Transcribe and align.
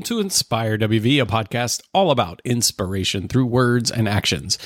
Welcome 0.00 0.16
to 0.16 0.20
Inspire 0.20 0.78
WV, 0.78 1.22
a 1.22 1.26
podcast 1.26 1.82
all 1.92 2.10
about 2.10 2.40
inspiration 2.42 3.28
through 3.28 3.44
words 3.44 3.90
and 3.90 4.08
actions. 4.08 4.56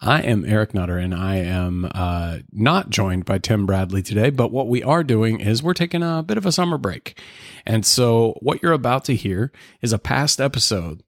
I 0.00 0.22
am 0.22 0.46
Eric 0.46 0.72
Nutter, 0.72 0.96
and 0.96 1.14
I 1.14 1.36
am 1.36 1.90
uh, 1.94 2.38
not 2.52 2.88
joined 2.88 3.26
by 3.26 3.36
Tim 3.36 3.66
Bradley 3.66 4.02
today. 4.02 4.30
But 4.30 4.50
what 4.50 4.66
we 4.66 4.82
are 4.82 5.04
doing 5.04 5.40
is 5.40 5.62
we're 5.62 5.74
taking 5.74 6.02
a 6.02 6.22
bit 6.22 6.38
of 6.38 6.46
a 6.46 6.52
summer 6.52 6.78
break. 6.78 7.20
And 7.66 7.84
so, 7.84 8.38
what 8.40 8.62
you're 8.62 8.72
about 8.72 9.04
to 9.04 9.14
hear 9.14 9.52
is 9.82 9.92
a 9.92 9.98
past 9.98 10.40
episode. 10.40 11.02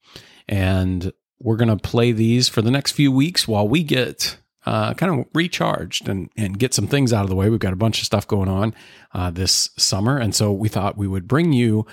And 0.47 1.11
we're 1.39 1.57
going 1.57 1.75
to 1.75 1.79
play 1.79 2.13
these 2.13 2.51
for 2.51 2.61
the 2.61 2.71
next 2.71 2.93
few 2.93 3.11
weeks 3.11 3.49
while 3.49 3.67
we 3.67 3.83
get 3.83 4.37
uh, 4.67 4.93
kind 4.93 5.21
of 5.21 5.27
recharged 5.33 6.07
and, 6.07 6.29
and 6.37 6.59
get 6.59 6.75
some 6.75 6.87
things 6.87 7.15
out 7.15 7.25
of 7.25 7.31
the 7.31 7.37
way. 7.37 7.49
We've 7.49 7.59
got 7.59 7.73
a 7.73 7.77
bunch 7.77 8.01
of 8.01 8.05
stuff 8.05 8.29
going 8.29 8.51
on 8.51 8.75
uh, 9.15 9.31
this 9.31 9.71
summer. 9.79 10.19
And 10.19 10.35
so, 10.35 10.53
we 10.53 10.69
thought 10.69 10.99
we 10.99 11.09
would 11.09 11.27
bring 11.27 11.55
you 11.55 11.87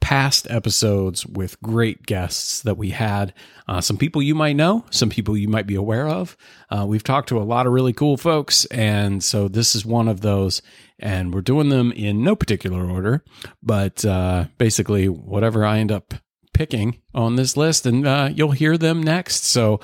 past 0.00 0.46
episodes 0.50 1.26
with 1.26 1.60
great 1.60 2.06
guests 2.06 2.62
that 2.62 2.78
we 2.78 2.90
had. 2.90 3.34
Uh, 3.66 3.80
some 3.80 3.96
people 3.96 4.22
you 4.22 4.34
might 4.34 4.56
know, 4.56 4.84
some 4.90 5.10
people 5.10 5.36
you 5.36 5.48
might 5.48 5.66
be 5.66 5.74
aware 5.74 6.08
of. 6.08 6.36
Uh, 6.70 6.86
we've 6.86 7.02
talked 7.02 7.28
to 7.28 7.38
a 7.38 7.44
lot 7.44 7.66
of 7.66 7.72
really 7.72 7.92
cool 7.92 8.16
folks, 8.16 8.64
and 8.66 9.22
so 9.22 9.48
this 9.48 9.74
is 9.74 9.84
one 9.84 10.08
of 10.08 10.20
those. 10.20 10.62
And 10.98 11.32
we're 11.32 11.42
doing 11.42 11.68
them 11.68 11.92
in 11.92 12.24
no 12.24 12.34
particular 12.34 12.88
order, 12.88 13.22
but 13.62 14.04
uh, 14.04 14.46
basically, 14.56 15.08
whatever 15.08 15.64
I 15.64 15.78
end 15.78 15.92
up 15.92 16.14
picking 16.54 17.00
on 17.14 17.36
this 17.36 17.56
list, 17.56 17.86
and 17.86 18.06
uh, 18.06 18.30
you'll 18.32 18.52
hear 18.52 18.76
them 18.76 19.02
next. 19.02 19.44
So, 19.44 19.80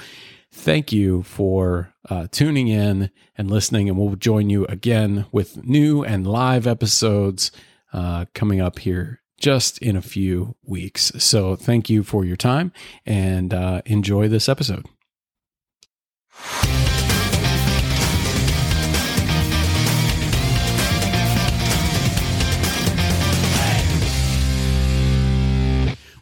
thank 0.51 0.93
you 0.93 1.23
for 1.23 1.93
uh, 2.09 2.27
tuning 2.31 2.69
in 2.69 3.11
and 3.37 3.51
listening, 3.51 3.89
and 3.89 3.99
we'll 3.99 4.17
join 4.17 4.51
you 4.51 4.65
again 4.67 5.27
with 5.31 5.65
new 5.65 6.03
and 6.03 6.27
live 6.27 6.67
episodes 6.67 7.53
uh, 7.93 8.25
coming 8.35 8.61
up 8.61 8.81
here 8.81 9.21
just 9.39 9.79
in 9.79 9.97
a 9.97 10.03
few 10.03 10.57
weeks. 10.65 11.13
So 11.19 11.57
thank 11.57 11.91
you 11.91 12.03
for 12.03 12.25
your 12.25 12.37
time 12.37 12.73
and 13.05 13.53
uh, 13.53 13.83
enjoy 13.87 14.29
this 14.29 14.49
episode. 14.49 14.87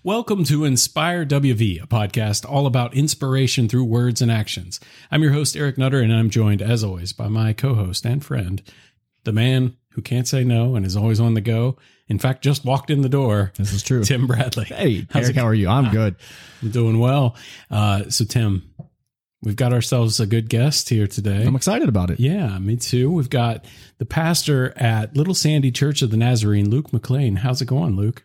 Welcome 0.05 0.43
to 0.47 0.65
Inspire 0.65 1.25
WV, 1.25 1.81
a 1.81 1.87
podcast 1.87 2.45
all 2.45 2.67
about 2.67 2.93
inspiration 2.93 3.69
through 3.69 3.85
words 3.85 4.21
and 4.21 4.33
actions. 4.33 4.81
I'm 5.13 5.23
your 5.23 5.31
host, 5.31 5.57
Eric 5.57 5.79
Nutter, 5.79 6.01
and 6.01 6.13
I'm 6.13 6.29
joined, 6.29 6.61
as 6.61 6.83
always, 6.83 7.13
by 7.13 7.29
my 7.29 7.53
co 7.53 7.75
host 7.75 8.05
and 8.05 8.25
friend, 8.25 8.61
the 9.23 9.33
man 9.33 9.77
who 9.95 10.03
can't 10.03 10.27
say 10.29 10.45
no 10.45 10.75
and 10.75 10.85
is 10.85 10.97
always 10.97 11.21
on 11.21 11.35
the 11.35 11.41
go. 11.41 11.77
In 12.09 12.19
fact, 12.19 12.43
just 12.43 12.65
walked 12.65 12.91
in 12.91 13.03
the 13.03 13.09
door. 13.09 13.53
This 13.57 13.73
is 13.73 13.83
true. 13.83 14.05
Tim 14.05 14.27
Bradley. 14.27 14.65
Hey, 14.65 15.07
How's 15.11 15.25
Eric, 15.25 15.37
how 15.37 15.47
are 15.47 15.55
you? 15.55 15.69
I'm 15.69 15.91
good. 15.91 16.17
I'm 16.63 16.71
doing 16.71 16.99
well. 16.99 17.37
Uh, 17.71 18.11
so, 18.11 18.25
Tim, 18.25 18.75
we've 19.43 19.57
got 19.57 19.73
ourselves 19.73 20.21
a 20.21 20.27
good 20.27 20.49
guest 20.49 20.89
here 20.89 21.07
today. 21.07 21.45
I'm 21.45 21.57
excited 21.57 21.89
about 21.89 22.11
it. 22.11 22.21
Yeah, 22.21 22.59
me 22.59 22.77
too. 22.77 23.11
We've 23.11 23.31
got 23.31 23.65
the 23.99 24.05
pastor 24.05 24.73
at 24.77 25.17
Little 25.17 25.35
Sandy 25.35 25.71
Church 25.71 26.03
of 26.03 26.11
the 26.11 26.17
Nazarene, 26.17 26.71
Luke 26.71 26.93
McLean. 26.93 27.37
How's 27.37 27.63
it 27.63 27.67
going, 27.67 27.97
Luke? 27.97 28.25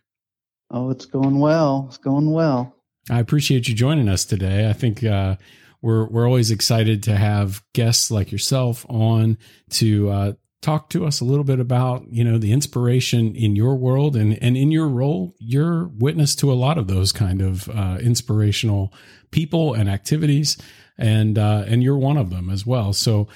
Oh, 0.70 0.90
it's 0.90 1.06
going 1.06 1.38
well. 1.38 1.86
It's 1.88 1.98
going 1.98 2.30
well. 2.30 2.74
I 3.10 3.20
appreciate 3.20 3.68
you 3.68 3.74
joining 3.74 4.08
us 4.08 4.24
today. 4.26 4.68
I 4.68 4.74
think 4.74 5.02
uh, 5.02 5.36
we're 5.80 6.06
we're 6.08 6.26
always 6.26 6.50
excited 6.50 7.04
to 7.04 7.16
have 7.16 7.62
guests 7.72 8.10
like 8.10 8.30
yourself 8.32 8.84
on 8.90 9.38
to 9.70 10.10
uh, 10.10 10.32
talk 10.60 10.90
to 10.90 11.06
us 11.06 11.20
a 11.20 11.24
little 11.24 11.44
bit 11.44 11.60
about 11.60 12.04
you 12.10 12.24
know 12.24 12.38
the 12.38 12.52
inspiration 12.52 13.34
in 13.34 13.56
your 13.56 13.76
world 13.76 14.16
and 14.16 14.40
and 14.42 14.56
in 14.56 14.70
your 14.70 14.88
role. 14.88 15.34
You're 15.38 15.88
witness 15.88 16.34
to 16.36 16.52
a 16.52 16.54
lot 16.54 16.78
of 16.78 16.88
those 16.88 17.12
kind 17.12 17.40
of 17.40 17.68
uh, 17.68 17.98
inspirational 18.00 18.92
people 19.30 19.74
and 19.74 19.88
activities 19.88 20.56
and 20.98 21.38
uh, 21.38 21.64
and 21.66 21.82
you're 21.82 21.96
one 21.96 22.16
of 22.16 22.30
them 22.30 22.50
as 22.50 22.66
well. 22.66 22.92
So 22.92 23.28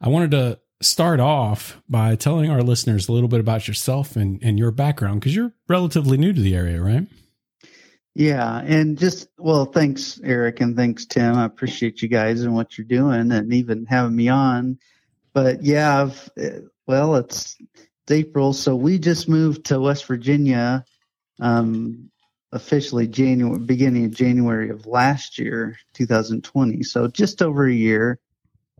i 0.00 0.08
wanted 0.08 0.32
to 0.32 0.58
start 0.82 1.20
off 1.20 1.80
by 1.88 2.16
telling 2.16 2.50
our 2.50 2.62
listeners 2.62 3.08
a 3.08 3.12
little 3.12 3.28
bit 3.28 3.40
about 3.40 3.68
yourself 3.68 4.16
and 4.16 4.42
and 4.42 4.58
your 4.58 4.70
background 4.70 5.20
because 5.20 5.34
you're 5.34 5.52
relatively 5.68 6.16
new 6.16 6.32
to 6.32 6.40
the 6.40 6.54
area 6.54 6.82
right? 6.82 7.06
Yeah 8.14 8.60
and 8.60 8.98
just 8.98 9.28
well 9.38 9.64
thanks 9.64 10.20
eric 10.24 10.60
and 10.60 10.76
thanks 10.76 11.06
tim. 11.06 11.36
I 11.36 11.44
appreciate 11.44 12.02
you 12.02 12.08
guys 12.08 12.42
and 12.42 12.54
what 12.54 12.76
you're 12.76 12.86
doing 12.86 13.30
and 13.32 13.52
even 13.52 13.86
having 13.86 14.16
me 14.16 14.28
on 14.28 14.78
but 15.34 15.62
yeah, 15.62 16.02
I've, 16.02 16.30
well, 16.86 17.16
it's, 17.16 17.56
it's 17.60 18.12
April, 18.12 18.52
so 18.52 18.74
we 18.76 18.98
just 18.98 19.28
moved 19.28 19.66
to 19.66 19.80
West 19.80 20.06
Virginia, 20.06 20.84
um, 21.40 22.10
officially 22.52 23.06
January, 23.08 23.58
beginning 23.58 24.06
of 24.06 24.14
January 24.14 24.70
of 24.70 24.86
last 24.86 25.38
year, 25.38 25.76
2020. 25.94 26.82
So 26.84 27.08
just 27.08 27.42
over 27.42 27.66
a 27.66 27.72
year. 27.72 28.18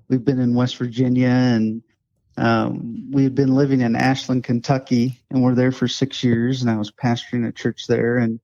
We've 0.09 0.25
been 0.25 0.38
in 0.38 0.54
West 0.54 0.76
Virginia 0.76 1.28
and 1.28 1.82
um, 2.37 3.10
we 3.12 3.25
had 3.25 3.34
been 3.34 3.54
living 3.54 3.81
in 3.81 3.94
Ashland, 3.94 4.44
Kentucky, 4.44 5.21
and 5.31 5.42
we're 5.42 5.54
there 5.54 5.72
for 5.72 5.86
six 5.86 6.25
years. 6.25 6.62
And 6.62 6.71
I 6.71 6.76
was 6.76 6.91
pastoring 6.91 7.47
a 7.47 7.53
church 7.53 7.86
there, 7.86 8.19
and 8.19 8.41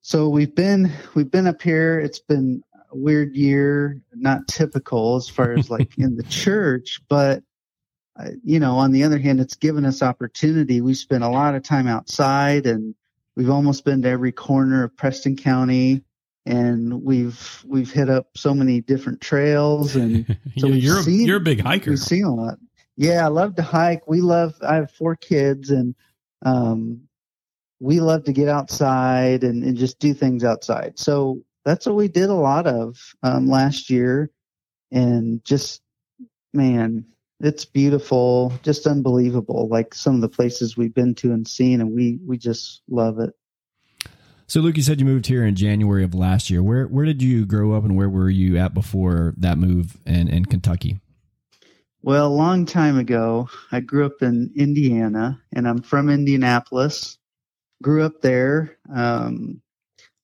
so 0.00 0.28
we've 0.28 0.54
been 0.54 0.92
we've 1.14 1.30
been 1.30 1.48
up 1.48 1.60
here. 1.60 1.98
It's 1.98 2.20
been 2.20 2.62
weird 2.92 3.36
year, 3.36 4.00
not 4.14 4.48
typical 4.48 5.16
as 5.16 5.28
far 5.28 5.52
as 5.52 5.70
like 5.70 5.96
in 5.98 6.16
the 6.16 6.22
church, 6.30 7.00
but 7.08 7.42
uh, 8.18 8.30
you 8.42 8.58
know, 8.58 8.76
on 8.76 8.90
the 8.90 9.04
other 9.04 9.18
hand, 9.18 9.40
it's 9.40 9.54
given 9.54 9.84
us 9.84 10.02
opportunity. 10.02 10.80
We 10.80 10.94
spent 10.94 11.22
a 11.22 11.28
lot 11.28 11.54
of 11.54 11.62
time 11.62 11.86
outside 11.86 12.66
and 12.66 12.94
we've 13.36 13.50
almost 13.50 13.84
been 13.84 14.02
to 14.02 14.08
every 14.08 14.32
corner 14.32 14.84
of 14.84 14.96
Preston 14.96 15.36
County 15.36 16.02
and 16.44 17.04
we've 17.04 17.64
we've 17.66 17.92
hit 17.92 18.08
up 18.08 18.28
so 18.36 18.54
many 18.54 18.80
different 18.80 19.20
trails 19.20 19.94
and 19.96 20.26
so 20.58 20.66
yeah, 20.68 20.74
you're 20.74 21.02
seen, 21.02 21.26
you're 21.26 21.36
a 21.36 21.40
big 21.40 21.60
hiker. 21.60 21.90
We've 21.90 21.98
seen 21.98 22.24
a 22.24 22.34
lot. 22.34 22.58
Yeah, 22.96 23.24
I 23.24 23.28
love 23.28 23.54
to 23.56 23.62
hike. 23.62 24.08
We 24.08 24.20
love 24.20 24.54
I 24.66 24.76
have 24.76 24.90
four 24.90 25.14
kids 25.14 25.70
and 25.70 25.94
um 26.44 27.02
we 27.80 28.00
love 28.00 28.24
to 28.24 28.32
get 28.32 28.48
outside 28.48 29.44
and, 29.44 29.62
and 29.62 29.76
just 29.76 30.00
do 30.00 30.12
things 30.12 30.42
outside. 30.42 30.98
So 30.98 31.42
that's 31.68 31.84
what 31.84 31.96
we 31.96 32.08
did 32.08 32.30
a 32.30 32.34
lot 32.34 32.66
of 32.66 32.96
um, 33.22 33.46
last 33.46 33.90
year, 33.90 34.30
and 34.90 35.44
just 35.44 35.82
man, 36.54 37.04
it's 37.40 37.66
beautiful, 37.66 38.54
just 38.62 38.86
unbelievable. 38.86 39.68
Like 39.68 39.94
some 39.94 40.14
of 40.14 40.22
the 40.22 40.30
places 40.30 40.78
we've 40.78 40.94
been 40.94 41.14
to 41.16 41.30
and 41.30 41.46
seen, 41.46 41.82
and 41.82 41.94
we 41.94 42.20
we 42.26 42.38
just 42.38 42.80
love 42.88 43.18
it. 43.18 43.34
So, 44.46 44.60
Luke, 44.60 44.78
you 44.78 44.82
said 44.82 44.98
you 44.98 45.04
moved 45.04 45.26
here 45.26 45.44
in 45.44 45.56
January 45.56 46.02
of 46.04 46.14
last 46.14 46.48
year. 46.48 46.62
Where 46.62 46.86
where 46.86 47.04
did 47.04 47.22
you 47.22 47.44
grow 47.44 47.74
up, 47.74 47.84
and 47.84 47.94
where 47.98 48.08
were 48.08 48.30
you 48.30 48.56
at 48.56 48.72
before 48.72 49.34
that 49.36 49.58
move 49.58 49.98
in 50.06 50.26
in 50.26 50.46
Kentucky? 50.46 51.00
Well, 52.00 52.28
a 52.28 52.32
long 52.32 52.64
time 52.64 52.96
ago, 52.96 53.50
I 53.70 53.80
grew 53.80 54.06
up 54.06 54.22
in 54.22 54.52
Indiana, 54.56 55.38
and 55.52 55.68
I'm 55.68 55.82
from 55.82 56.08
Indianapolis. 56.08 57.18
Grew 57.82 58.04
up 58.04 58.22
there, 58.22 58.78
um, 58.92 59.60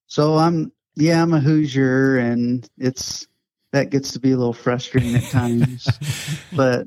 so 0.07 0.39
I'm 0.39 0.73
yeah, 0.97 1.23
I'm 1.23 1.35
a 1.35 1.41
Hoosier, 1.41 2.19
and 2.19 2.69
it's 2.79 3.27
that 3.73 3.91
gets 3.91 4.13
to 4.13 4.21
be 4.21 4.33
a 4.33 4.37
little 4.37 4.53
frustrating 4.53 5.15
at 5.17 5.31
times. 5.31 5.89
but 6.53 6.87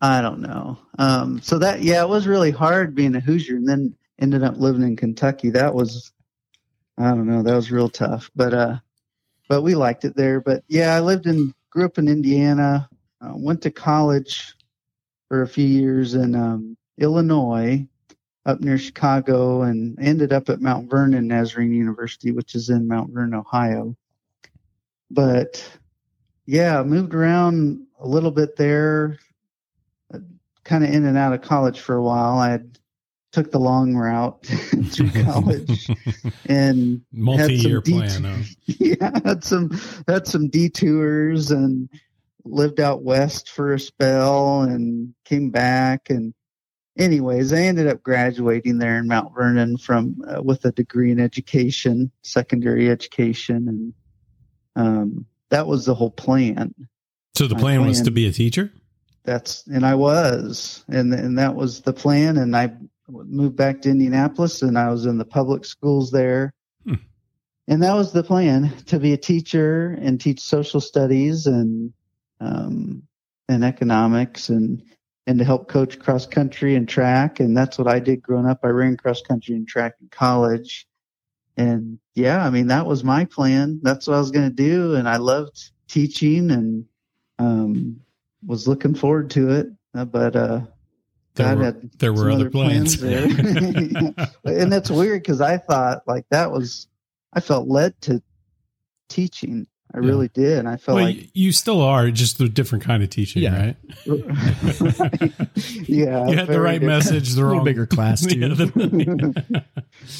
I 0.00 0.20
don't 0.20 0.40
know. 0.40 0.78
Um, 0.98 1.40
so 1.40 1.58
that 1.58 1.82
yeah, 1.82 2.02
it 2.02 2.08
was 2.08 2.26
really 2.26 2.50
hard 2.50 2.94
being 2.94 3.14
a 3.14 3.20
Hoosier, 3.20 3.56
and 3.56 3.68
then 3.68 3.94
ended 4.20 4.42
up 4.42 4.56
living 4.56 4.82
in 4.82 4.96
Kentucky. 4.96 5.50
That 5.50 5.74
was 5.74 6.12
I 6.98 7.10
don't 7.10 7.26
know. 7.26 7.42
That 7.42 7.54
was 7.54 7.70
real 7.70 7.88
tough, 7.88 8.30
but 8.34 8.54
uh, 8.54 8.78
but 9.48 9.62
we 9.62 9.74
liked 9.74 10.04
it 10.04 10.16
there. 10.16 10.40
But 10.40 10.64
yeah, 10.68 10.94
I 10.94 11.00
lived 11.00 11.26
in 11.26 11.52
grew 11.70 11.84
up 11.84 11.98
in 11.98 12.08
Indiana. 12.08 12.88
Uh, 13.20 13.32
went 13.34 13.62
to 13.62 13.70
college 13.70 14.54
for 15.28 15.42
a 15.42 15.48
few 15.48 15.66
years 15.66 16.14
in 16.14 16.34
um, 16.34 16.76
Illinois, 16.98 17.86
up 18.46 18.60
near 18.60 18.78
Chicago 18.78 19.62
and 19.62 19.98
ended 19.98 20.32
up 20.32 20.48
at 20.48 20.60
Mount 20.60 20.90
Vernon 20.90 21.26
Nazarene 21.26 21.72
University, 21.72 22.30
which 22.30 22.54
is 22.54 22.68
in 22.68 22.86
Mount 22.86 23.10
Vernon, 23.10 23.34
Ohio. 23.34 23.96
But 25.10 25.64
yeah, 26.46 26.82
moved 26.82 27.14
around 27.14 27.86
a 27.98 28.06
little 28.06 28.30
bit 28.30 28.56
there, 28.56 29.18
kind 30.64 30.84
of 30.84 30.90
in 30.90 31.06
and 31.06 31.16
out 31.16 31.32
of 31.32 31.42
college 31.42 31.80
for 31.80 31.94
a 31.94 32.02
while. 32.02 32.38
I 32.38 32.60
took 33.32 33.50
the 33.50 33.58
long 33.58 33.94
route 33.96 34.44
through 34.90 35.10
college 35.24 35.90
and 36.46 37.00
multi-year 37.12 37.80
plan. 37.80 38.24
Huh? 38.24 38.36
Yeah, 38.78 39.20
had 39.24 39.44
some 39.44 39.70
had 40.06 40.26
some 40.26 40.48
detours 40.48 41.50
and 41.50 41.88
lived 42.44 42.78
out 42.78 43.02
west 43.02 43.50
for 43.50 43.72
a 43.72 43.80
spell 43.80 44.62
and 44.62 45.14
came 45.24 45.50
back 45.50 46.10
and 46.10 46.34
anyways, 46.96 47.52
I 47.52 47.60
ended 47.60 47.86
up 47.86 48.02
graduating 48.02 48.78
there 48.78 48.98
in 48.98 49.06
Mount 49.06 49.34
Vernon 49.34 49.76
from 49.76 50.22
uh, 50.26 50.42
with 50.42 50.64
a 50.64 50.72
degree 50.72 51.10
in 51.10 51.20
education, 51.20 52.10
secondary 52.22 52.90
education, 52.90 53.68
and 53.68 53.94
um, 54.76 55.26
that 55.50 55.66
was 55.66 55.84
the 55.84 55.94
whole 55.94 56.10
plan. 56.10 56.74
So 57.36 57.46
the 57.46 57.54
plan, 57.54 57.78
plan, 57.78 57.88
was 57.88 58.02
to 58.02 58.10
be 58.10 58.26
a 58.26 58.32
teacher. 58.32 58.72
That's 59.24 59.66
and 59.66 59.84
I 59.84 59.94
was, 59.94 60.84
and 60.88 61.12
and 61.12 61.38
that 61.38 61.54
was 61.54 61.82
the 61.82 61.92
plan. 61.92 62.36
And 62.36 62.56
I 62.56 62.72
moved 63.08 63.56
back 63.56 63.82
to 63.82 63.90
Indianapolis, 63.90 64.62
and 64.62 64.78
I 64.78 64.90
was 64.90 65.06
in 65.06 65.18
the 65.18 65.24
public 65.24 65.64
schools 65.64 66.10
there. 66.10 66.52
and 66.86 67.82
that 67.82 67.94
was 67.94 68.12
the 68.12 68.22
plan 68.22 68.72
to 68.86 68.98
be 68.98 69.12
a 69.12 69.18
teacher 69.18 69.98
and 70.00 70.20
teach 70.20 70.40
social 70.40 70.80
studies 70.80 71.46
and 71.46 71.92
um, 72.40 73.02
and 73.48 73.64
economics 73.64 74.48
and 74.48 74.82
and 75.26 75.38
to 75.38 75.44
help 75.44 75.68
coach 75.68 75.98
cross 75.98 76.26
country 76.26 76.74
and 76.74 76.88
track 76.88 77.40
and 77.40 77.56
that's 77.56 77.78
what 77.78 77.88
I 77.88 77.98
did 77.98 78.22
growing 78.22 78.46
up. 78.46 78.60
I 78.62 78.68
ran 78.68 78.96
cross 78.96 79.22
country 79.22 79.54
and 79.56 79.66
track 79.66 79.94
in 80.00 80.08
college, 80.08 80.86
and 81.56 81.98
yeah, 82.14 82.44
I 82.44 82.50
mean 82.50 82.66
that 82.68 82.86
was 82.86 83.02
my 83.04 83.24
plan. 83.24 83.80
That's 83.82 84.06
what 84.06 84.14
I 84.16 84.18
was 84.18 84.30
going 84.30 84.48
to 84.48 84.54
do, 84.54 84.94
and 84.96 85.08
I 85.08 85.16
loved 85.16 85.70
teaching 85.88 86.50
and 86.50 86.84
um, 87.38 88.00
was 88.46 88.68
looking 88.68 88.94
forward 88.94 89.30
to 89.30 89.50
it. 89.50 89.66
Uh, 89.94 90.04
but 90.04 90.34
uh, 90.36 90.60
There 91.34 91.46
God 91.46 91.58
were- 91.58 91.64
had 91.64 91.90
there 91.98 92.12
were 92.12 92.30
other 92.30 92.50
plans. 92.50 92.98
there. 93.00 93.24
and 94.44 94.72
that's 94.72 94.90
weird 94.90 95.22
because 95.22 95.40
I 95.40 95.56
thought 95.58 96.02
like 96.06 96.26
that 96.30 96.50
was 96.52 96.86
I 97.32 97.40
felt 97.40 97.66
led 97.68 98.00
to 98.02 98.22
teaching. 99.08 99.66
I 99.94 100.00
Yeah. 100.00 100.08
really 100.08 100.28
did. 100.28 100.58
And 100.58 100.68
I 100.68 100.76
felt 100.76 100.96
well, 100.96 101.04
like 101.04 101.30
you 101.34 101.52
still 101.52 101.80
are 101.80 102.10
just 102.10 102.40
a 102.40 102.48
different 102.48 102.82
kind 102.84 103.02
of 103.02 103.10
teaching, 103.10 103.42
Yeah. 103.42 103.56
right? 103.66 103.76
yeah, 105.88 106.26
you 106.28 106.36
had 106.36 106.48
the 106.48 106.60
right 106.60 106.80
different. 106.80 106.82
message, 106.82 107.32
the 107.34 107.42
A 107.42 107.44
wrong 107.46 107.64
bigger 107.64 107.86
class 107.86 108.24
too. 108.26 108.38
Yeah, 108.40 108.48
the- 108.48 109.64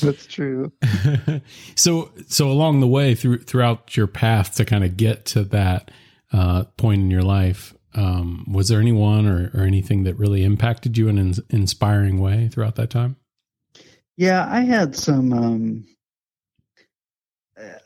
That's 0.03 0.27
true. 0.27 0.73
so 1.75 2.11
so 2.29 2.51
along 2.51 2.81
the 2.81 2.87
way 2.89 3.15
through 3.15 3.39
throughout 3.43 3.97
your 3.97 4.07
path 4.07 4.55
to 4.57 4.65
kind 4.65 4.85
of 4.85 4.97
get 4.97 5.25
to 5.27 5.45
that 5.45 5.91
uh, 6.33 6.65
point 6.77 7.01
in 7.03 7.11
your 7.11 7.23
life 7.23 7.75
um, 7.97 8.45
was 8.53 8.69
there 8.69 8.81
anyone 8.81 9.27
or, 9.27 9.51
or 9.55 9.61
anything 9.65 10.03
that 10.05 10.15
really 10.19 10.43
impacted 10.45 10.97
you 10.99 11.09
in 11.09 11.19
an 11.19 11.35
inspiring 11.51 12.19
way 12.21 12.49
throughout 12.49 12.75
that 12.77 12.91
time 12.91 13.17
Yeah, 14.17 14.47
I 14.51 14.61
had 14.61 14.95
some. 14.97 15.33
Um, 15.33 15.85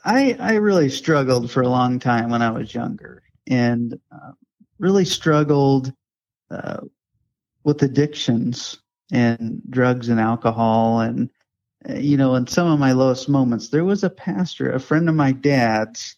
I 0.04 0.36
I 0.38 0.54
really 0.54 0.88
struggled 0.88 1.50
for 1.50 1.62
a 1.62 1.68
long 1.68 1.98
time 1.98 2.30
when 2.30 2.42
I 2.42 2.50
was 2.50 2.74
younger, 2.74 3.22
and 3.46 3.98
uh, 4.12 4.32
really 4.78 5.04
struggled 5.04 5.92
uh, 6.50 6.80
with 7.64 7.82
addictions 7.82 8.78
and 9.12 9.62
drugs 9.70 10.08
and 10.08 10.20
alcohol, 10.20 11.00
and 11.00 11.30
uh, 11.88 11.94
you 11.94 12.16
know, 12.16 12.34
in 12.34 12.46
some 12.46 12.66
of 12.66 12.78
my 12.78 12.92
lowest 12.92 13.28
moments, 13.28 13.68
there 13.68 13.84
was 13.84 14.04
a 14.04 14.10
pastor, 14.10 14.72
a 14.72 14.80
friend 14.80 15.08
of 15.08 15.14
my 15.14 15.32
dad's, 15.32 16.16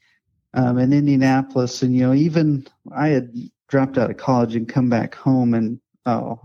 um, 0.55 0.79
in 0.79 0.93
Indianapolis, 0.93 1.83
and 1.83 1.95
you 1.95 2.07
know, 2.07 2.15
even 2.15 2.67
I 2.95 3.09
had 3.09 3.33
dropped 3.69 3.99
out 3.99 4.11
of 4.11 4.17
college 4.17 4.57
and 4.57 4.69
come 4.69 4.89
back 4.89 5.15
home, 5.15 5.55
and 5.55 5.81
oh, 6.07 6.41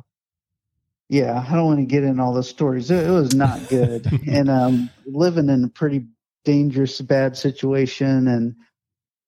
yeah, 1.09 1.45
I 1.47 1.53
don't 1.53 1.65
want 1.65 1.79
to 1.79 1.85
get 1.85 2.03
in 2.03 2.19
all 2.19 2.33
the 2.33 2.43
stories. 2.43 2.91
It, 2.91 3.07
it 3.07 3.11
was 3.11 3.33
not 3.33 3.67
good, 3.69 4.07
and 4.27 4.49
um, 4.49 4.89
living 5.05 5.49
in 5.49 5.63
a 5.63 5.69
pretty 5.69 6.05
dangerous, 6.45 7.01
bad 7.01 7.35
situation, 7.35 8.27
and 8.27 8.55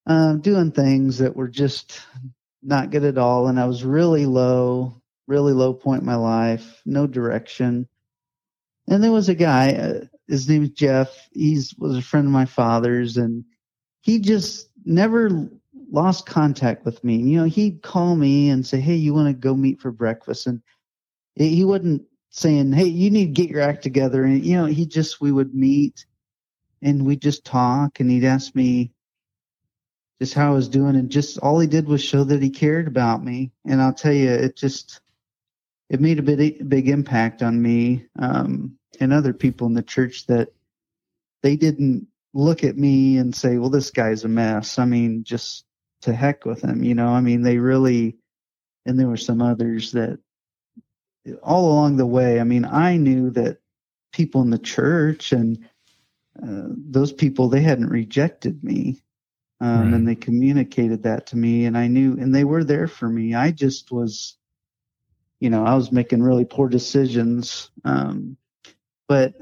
uh, 0.07 0.35
doing 0.35 0.71
things 0.71 1.17
that 1.17 1.35
were 1.35 1.49
just 1.49 1.99
not 2.63 2.91
good 2.91 3.03
at 3.03 3.17
all. 3.17 3.47
And 3.47 3.59
I 3.59 3.65
was 3.65 3.83
really 3.83 4.25
low, 4.25 5.01
really 5.27 5.53
low 5.53 5.73
point 5.73 6.01
in 6.01 6.07
my 6.07 6.15
life, 6.15 6.81
no 6.85 7.07
direction. 7.07 7.87
And 8.87 9.03
there 9.03 9.11
was 9.11 9.27
a 9.27 9.35
guy, 9.35 9.73
uh, 9.73 10.05
his 10.27 10.47
name 10.47 10.63
is 10.63 10.69
Jeff. 10.69 11.09
He's 11.31 11.75
was 11.77 11.97
a 11.97 12.01
friend 12.01 12.25
of 12.25 12.31
my 12.31 12.45
father's, 12.45 13.17
and 13.17 13.43
he 14.01 14.19
just 14.19 14.69
never 14.85 15.49
lost 15.91 16.25
contact 16.25 16.85
with 16.85 17.03
me. 17.03 17.17
You 17.17 17.39
know, 17.39 17.43
he'd 17.45 17.81
call 17.81 18.15
me 18.15 18.49
and 18.49 18.65
say, 18.65 18.79
"Hey, 18.79 18.95
you 18.95 19.13
want 19.13 19.27
to 19.27 19.33
go 19.33 19.55
meet 19.55 19.81
for 19.81 19.91
breakfast?" 19.91 20.47
And 20.47 20.61
he 21.35 21.63
wasn't 21.65 22.03
saying, 22.29 22.73
"Hey, 22.73 22.87
you 22.87 23.09
need 23.09 23.35
to 23.35 23.41
get 23.41 23.49
your 23.49 23.61
act 23.61 23.83
together." 23.83 24.23
And 24.23 24.45
you 24.45 24.55
know, 24.55 24.65
he 24.65 24.85
just 24.85 25.19
we 25.21 25.31
would 25.31 25.53
meet 25.53 26.05
and 26.81 27.05
we'd 27.05 27.21
just 27.21 27.45
talk, 27.45 27.99
and 27.99 28.09
he'd 28.09 28.25
ask 28.25 28.53
me 28.55 28.91
just 30.21 30.33
how 30.33 30.51
I 30.51 30.55
was 30.55 30.69
doing, 30.69 30.95
and 30.95 31.09
just 31.09 31.37
all 31.39 31.59
he 31.59 31.67
did 31.67 31.87
was 31.87 32.03
show 32.03 32.23
that 32.23 32.41
he 32.41 32.49
cared 32.49 32.87
about 32.87 33.23
me. 33.23 33.51
And 33.65 33.81
I'll 33.81 33.93
tell 33.93 34.13
you, 34.13 34.29
it 34.29 34.55
just 34.55 35.01
it 35.89 36.01
made 36.01 36.19
a 36.19 36.23
big 36.23 36.67
big 36.67 36.89
impact 36.89 37.41
on 37.41 37.61
me 37.61 38.05
um, 38.19 38.77
and 38.99 39.13
other 39.13 39.33
people 39.33 39.67
in 39.67 39.73
the 39.73 39.83
church 39.83 40.25
that 40.27 40.49
they 41.43 41.55
didn't 41.55 42.07
look 42.33 42.63
at 42.63 42.77
me 42.77 43.17
and 43.17 43.35
say, 43.35 43.57
"Well, 43.57 43.69
this 43.69 43.91
guy's 43.91 44.23
a 44.23 44.27
mess." 44.27 44.79
I 44.79 44.85
mean, 44.85 45.23
just 45.23 45.65
to 46.01 46.13
heck 46.13 46.45
with 46.45 46.61
him, 46.63 46.83
you 46.83 46.95
know. 46.95 47.09
I 47.09 47.21
mean, 47.21 47.41
they 47.41 47.57
really, 47.57 48.17
and 48.85 48.99
there 48.99 49.07
were 49.07 49.17
some 49.17 49.41
others 49.41 49.91
that 49.93 50.19
all 51.43 51.71
along 51.71 51.97
the 51.97 52.05
way, 52.05 52.39
I 52.39 52.43
mean, 52.43 52.65
I 52.65 52.97
knew 52.97 53.31
that 53.31 53.57
people 54.13 54.41
in 54.41 54.49
the 54.49 54.57
church 54.57 55.31
and 55.31 55.67
uh, 56.43 56.69
those 56.89 57.11
people 57.13 57.49
they 57.49 57.61
hadn't 57.61 57.89
rejected 57.89 58.63
me, 58.63 59.01
um, 59.61 59.91
Right. 59.91 59.93
and 59.93 60.07
they 60.07 60.15
communicated 60.15 61.03
that 61.03 61.27
to 61.27 61.37
me, 61.37 61.65
and 61.65 61.77
I 61.77 61.87
knew, 61.87 62.13
and 62.13 62.33
they 62.33 62.43
were 62.43 62.63
there 62.63 62.87
for 62.87 63.09
me. 63.09 63.33
I 63.35 63.51
just 63.51 63.91
was, 63.91 64.37
you 65.39 65.49
know, 65.49 65.65
I 65.65 65.75
was 65.75 65.91
making 65.91 66.23
really 66.23 66.45
poor 66.45 66.69
decisions, 66.69 67.71
um, 67.85 68.37
but 69.07 69.33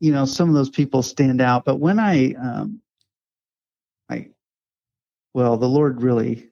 you 0.00 0.12
know, 0.12 0.24
some 0.24 0.48
of 0.48 0.54
those 0.54 0.70
people 0.70 1.02
stand 1.02 1.40
out. 1.40 1.64
But 1.64 1.76
when 1.76 1.98
I, 1.98 2.32
um, 2.34 2.80
I, 4.08 4.30
well, 5.34 5.56
the 5.56 5.68
Lord 5.68 6.02
really 6.02 6.48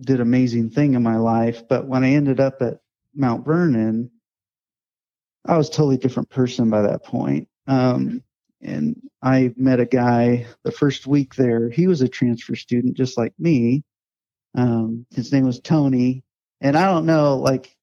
did 0.00 0.20
amazing 0.20 0.70
thing 0.70 0.94
in 0.94 1.02
my 1.02 1.16
life. 1.16 1.66
But 1.68 1.86
when 1.86 2.04
I 2.04 2.10
ended 2.10 2.40
up 2.40 2.62
at 2.62 2.80
Mount 3.14 3.44
Vernon, 3.44 4.10
I 5.46 5.56
was 5.56 5.68
a 5.68 5.72
totally 5.72 5.96
different 5.96 6.28
person 6.30 6.70
by 6.70 6.82
that 6.82 7.04
point. 7.04 7.48
Um, 7.66 8.22
and 8.66 9.00
I 9.22 9.54
met 9.56 9.80
a 9.80 9.86
guy 9.86 10.46
the 10.64 10.72
first 10.72 11.06
week 11.06 11.34
there. 11.36 11.70
He 11.70 11.86
was 11.86 12.02
a 12.02 12.08
transfer 12.08 12.56
student, 12.56 12.96
just 12.96 13.16
like 13.16 13.32
me. 13.38 13.84
Um, 14.56 15.06
his 15.14 15.32
name 15.32 15.46
was 15.46 15.60
Tony. 15.60 16.24
And 16.60 16.76
I 16.76 16.86
don't 16.86 17.06
know, 17.06 17.36
like, 17.36 17.76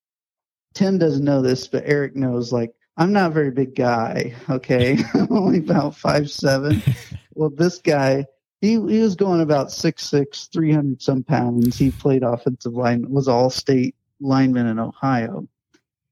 Tim 0.74 0.98
doesn't 0.98 1.24
know 1.24 1.42
this, 1.42 1.68
but 1.68 1.84
Eric 1.86 2.16
knows, 2.16 2.52
like, 2.52 2.74
I'm 2.98 3.14
not 3.14 3.32
a 3.32 3.34
very 3.34 3.52
big 3.52 3.76
guy. 3.76 4.36
Okay. 4.50 4.98
I'm 5.14 5.32
only 5.32 5.60
about 5.60 5.96
five, 5.96 6.30
seven. 6.30 6.82
well, 7.34 7.50
this 7.50 7.80
guy, 7.80 8.26
he, 8.62 8.72
he 8.72 8.78
was 9.00 9.16
going 9.16 9.42
about 9.42 9.72
six, 9.72 10.04
six, 10.04 10.48
300 10.48 11.02
some 11.02 11.24
pounds. 11.24 11.78
He 11.78 11.92
played 11.92 12.24
offensive 12.24 12.74
line, 12.74 13.10
was 13.10 13.28
all 13.28 13.50
state 13.50 13.96
lineman 14.20 14.68
in 14.68 14.80
Ohio. 14.80 15.48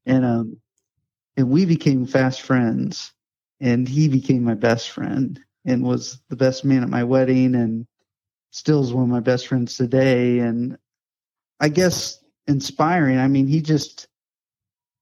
And, 0.06 0.24
um, 0.24 0.56
and 1.36 1.50
we 1.50 1.64
became 1.64 2.06
fast 2.06 2.42
friends 2.42 3.12
and 3.62 3.88
he 3.88 4.08
became 4.08 4.42
my 4.42 4.54
best 4.54 4.90
friend 4.90 5.40
and 5.64 5.84
was 5.84 6.20
the 6.28 6.36
best 6.36 6.64
man 6.64 6.82
at 6.82 6.88
my 6.88 7.04
wedding 7.04 7.54
and 7.54 7.86
still 8.50 8.82
is 8.82 8.92
one 8.92 9.04
of 9.04 9.08
my 9.08 9.20
best 9.20 9.46
friends 9.46 9.76
today. 9.76 10.40
And 10.40 10.76
i 11.60 11.68
guess 11.68 12.18
inspiring 12.48 13.18
i 13.18 13.28
mean 13.28 13.46
he 13.46 13.62
just 13.62 14.08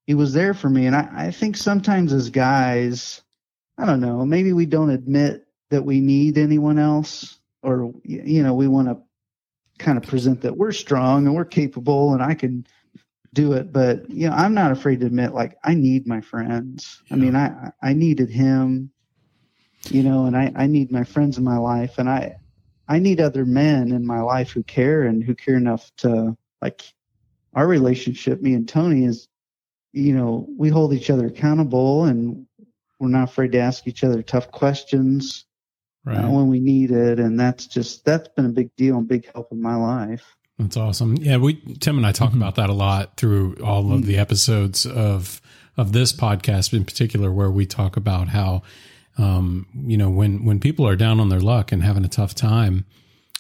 he 0.07 0.15
was 0.15 0.35
there 0.35 0.53
for 0.53 0.69
me. 0.69 0.87
And 0.87 0.95
i, 0.95 1.09
I 1.13 1.31
think 1.31 1.57
sometimes 1.57 2.13
as 2.13 2.31
guys 2.31 3.23
i 3.79 3.87
don't 3.87 4.01
know 4.01 4.25
maybe 4.27 4.53
we 4.53 4.67
don't 4.67 4.91
admit 4.91 5.47
that 5.71 5.85
we 5.85 6.01
need 6.01 6.37
anyone 6.37 6.79
else 6.79 7.39
or 7.63 7.95
you 8.05 8.43
know 8.43 8.55
we 8.55 8.69
want 8.69 8.89
to 8.89 8.99
kind 9.83 9.97
of 9.97 10.05
present 10.05 10.43
that 10.43 10.59
we're 10.59 10.73
strong 10.73 11.27
and 11.27 11.35
we're 11.35 11.47
capable 11.47 12.13
and 12.13 12.23
i 12.23 12.35
can 12.35 12.67
do 13.33 13.53
it 13.53 13.73
but 13.73 14.09
you 14.11 14.29
know 14.29 14.35
i'm 14.35 14.55
not 14.55 14.73
afraid 14.73 15.01
to 15.01 15.07
admit 15.07 15.33
like 15.33 15.57
i 15.65 15.75
need 15.75 16.07
my 16.07 16.21
friends. 16.21 17.03
I 17.11 17.15
mean 17.17 17.37
i 17.37 17.71
i 17.83 17.93
needed 17.93 18.29
him 18.31 18.91
you 19.89 20.03
know 20.03 20.27
and 20.27 20.37
i 20.37 20.53
i 20.57 20.67
need 20.67 20.91
my 20.91 21.05
friends 21.05 21.39
in 21.39 21.45
my 21.45 21.57
life 21.57 21.99
and 21.99 22.09
i 22.09 22.37
i 22.89 22.99
need 22.99 23.21
other 23.21 23.45
men 23.45 23.93
in 23.93 24.07
my 24.07 24.21
life 24.21 24.51
who 24.51 24.63
care 24.63 25.03
and 25.03 25.23
who 25.25 25.35
care 25.35 25.57
enough 25.57 25.91
to 25.99 26.37
like 26.61 26.83
our 27.55 27.67
relationship 27.67 28.43
me 28.43 28.55
and 28.55 28.69
tony 28.69 29.05
is 29.05 29.29
you 29.93 30.15
know 30.15 30.47
we 30.59 30.69
hold 30.69 30.93
each 30.93 31.11
other 31.11 31.27
accountable 31.27 32.05
and 32.05 32.47
we're 32.99 33.09
not 33.09 33.29
afraid 33.29 33.53
to 33.53 33.59
ask 33.59 33.87
each 33.87 34.05
other 34.05 34.23
tough 34.23 34.51
questions 34.51 35.47
right. 36.05 36.25
uh, 36.25 36.31
when 36.31 36.49
we 36.49 36.61
need 36.61 36.91
it 36.91 37.19
and 37.19 37.39
that's 37.39 37.67
just 37.67 38.05
that's 38.05 38.29
been 38.29 38.47
a 38.47 38.51
big 38.51 38.75
deal 38.77 38.99
and 38.99 39.09
big 39.09 39.31
help 39.33 39.51
in 39.53 39.63
my 39.63 39.75
life 39.75 40.37
That's 40.61 40.77
awesome. 40.77 41.17
Yeah, 41.17 41.39
we 41.39 41.55
Tim 41.81 41.97
and 41.97 42.07
I 42.07 42.13
talk 42.13 42.35
about 42.35 42.57
that 42.57 42.69
a 42.71 42.75
lot 42.75 43.17
through 43.17 43.57
all 43.65 43.93
of 43.93 44.05
the 44.07 44.19
episodes 44.19 44.85
of 44.87 45.41
of 45.77 45.93
this 45.93 46.13
podcast 46.13 46.73
in 46.75 46.85
particular, 46.85 47.33
where 47.33 47.51
we 47.51 47.65
talk 47.67 47.97
about 47.97 48.29
how 48.29 48.63
um, 49.19 49.67
you 49.75 49.97
know 49.97 50.11
when 50.11 50.45
when 50.45 50.61
people 50.61 50.87
are 50.87 50.97
down 50.97 51.19
on 51.21 51.29
their 51.31 51.41
luck 51.41 51.73
and 51.73 51.83
having 51.83 52.05
a 52.05 52.09
tough 52.09 52.35
time, 52.35 52.85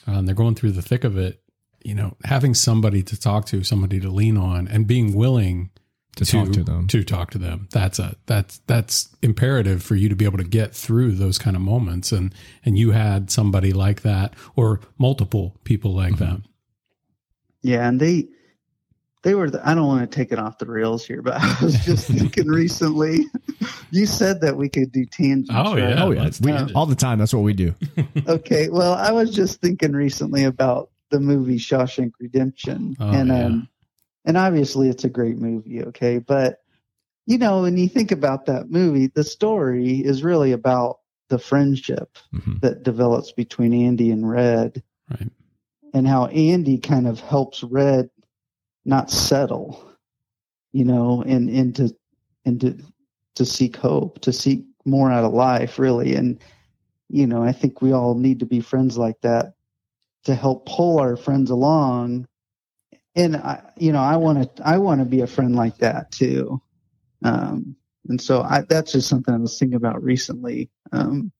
uh, 0.08 0.12
and 0.12 0.26
they're 0.28 0.34
going 0.34 0.54
through 0.54 0.72
the 0.72 0.82
thick 0.82 1.04
of 1.04 1.18
it. 1.18 1.42
You 1.84 1.94
know, 1.94 2.16
having 2.24 2.54
somebody 2.54 3.02
to 3.04 3.18
talk 3.18 3.46
to, 3.46 3.64
somebody 3.64 4.00
to 4.00 4.10
lean 4.10 4.36
on, 4.36 4.68
and 4.68 4.86
being 4.86 5.14
willing 5.14 5.70
To 6.16 6.26
talk 6.26 6.52
to 6.52 6.62
them. 6.62 6.86
to 6.88 7.02
talk 7.04 7.30
to 7.30 7.38
them. 7.38 7.68
That's 7.70 7.98
a 7.98 8.16
that's 8.26 8.58
that's 8.66 9.08
imperative 9.22 9.82
for 9.82 9.94
you 9.94 10.08
to 10.10 10.16
be 10.16 10.26
able 10.26 10.38
to 10.38 10.44
get 10.44 10.74
through 10.74 11.12
those 11.12 11.38
kind 11.38 11.56
of 11.56 11.62
moments. 11.62 12.12
And 12.12 12.34
and 12.64 12.78
you 12.78 12.90
had 12.90 13.30
somebody 13.30 13.72
like 13.72 14.02
that, 14.02 14.34
or 14.56 14.80
multiple 14.98 15.56
people 15.64 15.94
like 15.94 16.16
that. 16.18 16.40
Yeah, 17.62 17.86
and 17.88 18.00
they 18.00 18.28
they 19.22 19.34
were. 19.34 19.50
The, 19.50 19.66
I 19.68 19.74
don't 19.74 19.86
want 19.86 20.10
to 20.10 20.14
take 20.16 20.32
it 20.32 20.38
off 20.38 20.58
the 20.58 20.66
rails 20.66 21.04
here, 21.04 21.20
but 21.22 21.34
I 21.38 21.56
was 21.62 21.74
just 21.84 22.08
thinking 22.08 22.46
recently. 22.48 23.26
you 23.90 24.06
said 24.06 24.40
that 24.40 24.56
we 24.56 24.68
could 24.68 24.92
do 24.92 25.04
tangents. 25.04 25.50
Oh, 25.52 25.74
right? 25.74 25.90
yeah. 25.90 26.02
oh 26.04 26.10
yeah, 26.10 26.30
we, 26.40 26.52
all 26.74 26.86
the 26.86 26.94
time. 26.94 27.18
That's 27.18 27.34
what 27.34 27.42
we 27.42 27.52
do. 27.52 27.74
okay. 28.26 28.68
Well, 28.70 28.94
I 28.94 29.12
was 29.12 29.30
just 29.30 29.60
thinking 29.60 29.92
recently 29.92 30.44
about 30.44 30.90
the 31.10 31.20
movie 31.20 31.58
Shawshank 31.58 32.12
Redemption, 32.20 32.96
Oh, 33.00 33.10
and 33.10 33.28
yeah. 33.28 33.44
um, 33.46 33.68
and 34.24 34.36
obviously 34.36 34.88
it's 34.88 35.04
a 35.04 35.08
great 35.10 35.38
movie. 35.38 35.82
Okay, 35.84 36.18
but 36.18 36.58
you 37.26 37.36
know, 37.38 37.62
when 37.62 37.76
you 37.76 37.88
think 37.88 38.10
about 38.12 38.46
that 38.46 38.70
movie, 38.70 39.08
the 39.08 39.22
story 39.24 39.98
is 40.00 40.22
really 40.24 40.52
about 40.52 40.98
the 41.28 41.38
friendship 41.38 42.16
Mhm. 42.34 42.60
that 42.62 42.82
develops 42.82 43.30
between 43.32 43.72
Andy 43.74 44.10
and 44.10 44.28
Red, 44.28 44.82
Right. 45.10 45.28
And 45.92 46.06
how 46.06 46.26
Andy 46.26 46.78
kind 46.78 47.06
of 47.06 47.20
helps 47.20 47.62
Red 47.62 48.10
not 48.84 49.10
settle, 49.10 49.92
you 50.72 50.84
know, 50.84 51.22
and 51.22 51.48
and 51.48 51.74
to 51.76 51.94
and 52.44 52.60
to 52.60 52.78
to 53.36 53.44
seek 53.44 53.76
hope, 53.76 54.20
to 54.20 54.32
seek 54.32 54.64
more 54.84 55.10
out 55.10 55.24
of 55.24 55.32
life, 55.32 55.78
really. 55.78 56.14
And 56.14 56.40
you 57.08 57.26
know, 57.26 57.42
I 57.42 57.52
think 57.52 57.82
we 57.82 57.92
all 57.92 58.14
need 58.14 58.40
to 58.40 58.46
be 58.46 58.60
friends 58.60 58.96
like 58.96 59.20
that 59.22 59.54
to 60.24 60.34
help 60.34 60.66
pull 60.66 60.98
our 60.98 61.16
friends 61.16 61.50
along. 61.50 62.26
And 63.16 63.36
I, 63.36 63.62
you 63.76 63.92
know, 63.92 64.00
I 64.00 64.16
want 64.16 64.56
to 64.56 64.66
I 64.66 64.78
want 64.78 65.00
to 65.00 65.04
be 65.04 65.20
a 65.20 65.26
friend 65.26 65.56
like 65.56 65.78
that 65.78 66.12
too. 66.12 66.60
Um, 67.24 67.76
and 68.08 68.20
so 68.20 68.42
I, 68.42 68.62
that's 68.62 68.92
just 68.92 69.08
something 69.08 69.34
I 69.34 69.38
was 69.38 69.58
thinking 69.58 69.76
about 69.76 70.02
recently 70.02 70.70
um, 70.92 71.32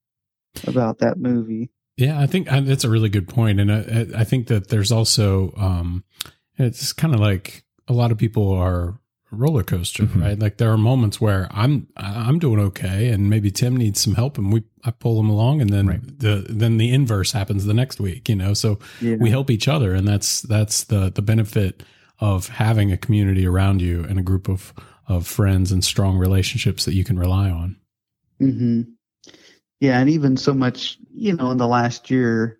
about 0.66 0.98
that 0.98 1.18
movie. 1.18 1.70
Yeah, 2.00 2.18
I 2.20 2.26
think 2.26 2.48
that's 2.48 2.84
a 2.84 2.90
really 2.90 3.08
good 3.08 3.28
point, 3.28 3.60
and 3.60 3.70
I, 3.72 4.20
I 4.20 4.24
think 4.24 4.46
that 4.48 4.68
there's 4.68 4.90
also 4.90 5.52
um, 5.56 6.04
it's 6.56 6.92
kind 6.92 7.14
of 7.14 7.20
like 7.20 7.64
a 7.88 7.92
lot 7.92 8.10
of 8.12 8.18
people 8.18 8.50
are 8.52 8.98
roller 9.32 9.62
coaster, 9.62 10.04
Mhm. 10.04 10.22
right? 10.22 10.38
Like 10.38 10.56
there 10.56 10.70
are 10.72 10.76
moments 10.78 11.20
where 11.20 11.46
I'm 11.50 11.86
I'm 11.96 12.38
doing 12.38 12.58
okay, 12.60 13.08
and 13.10 13.28
maybe 13.30 13.50
Tim 13.50 13.76
needs 13.76 14.00
some 14.00 14.14
help, 14.14 14.38
and 14.38 14.52
we 14.52 14.64
I 14.84 14.90
pull 14.92 15.20
him 15.20 15.28
along, 15.28 15.60
and 15.60 15.70
then 15.70 15.86
Right. 15.86 16.18
the 16.18 16.46
then 16.48 16.78
the 16.78 16.90
inverse 16.90 17.32
happens 17.32 17.64
the 17.66 17.74
next 17.74 18.00
week, 18.00 18.28
you 18.28 18.34
know. 18.36 18.54
So 18.54 18.78
Yeah. 19.00 19.16
we 19.20 19.30
help 19.30 19.50
each 19.50 19.68
other, 19.68 19.94
and 19.94 20.08
that's 20.08 20.40
that's 20.42 20.84
the 20.84 21.10
the 21.10 21.22
benefit 21.22 21.82
of 22.18 22.48
having 22.48 22.90
a 22.92 22.96
community 22.96 23.46
around 23.46 23.80
you 23.82 24.04
and 24.04 24.18
a 24.18 24.22
group 24.22 24.48
of 24.48 24.72
of 25.06 25.26
friends 25.26 25.70
and 25.72 25.84
strong 25.84 26.16
relationships 26.18 26.84
that 26.84 26.94
you 26.94 27.04
can 27.04 27.18
rely 27.18 27.50
on. 27.50 27.76
Mm-hmm. 28.40 28.82
Yeah, 29.80 29.98
and 30.00 30.10
even 30.10 30.36
so 30.36 30.52
much, 30.54 30.98
you 31.12 31.34
know, 31.34 31.50
in 31.50 31.58
the 31.58 31.66
last 31.66 32.10
year, 32.10 32.58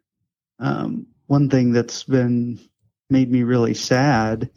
um, 0.59 1.07
one 1.27 1.49
thing 1.49 1.73
that's 1.73 2.05
been 2.05 2.61
made 3.09 3.31
me 3.31 3.43
really 3.43 3.75
sad 3.75 4.51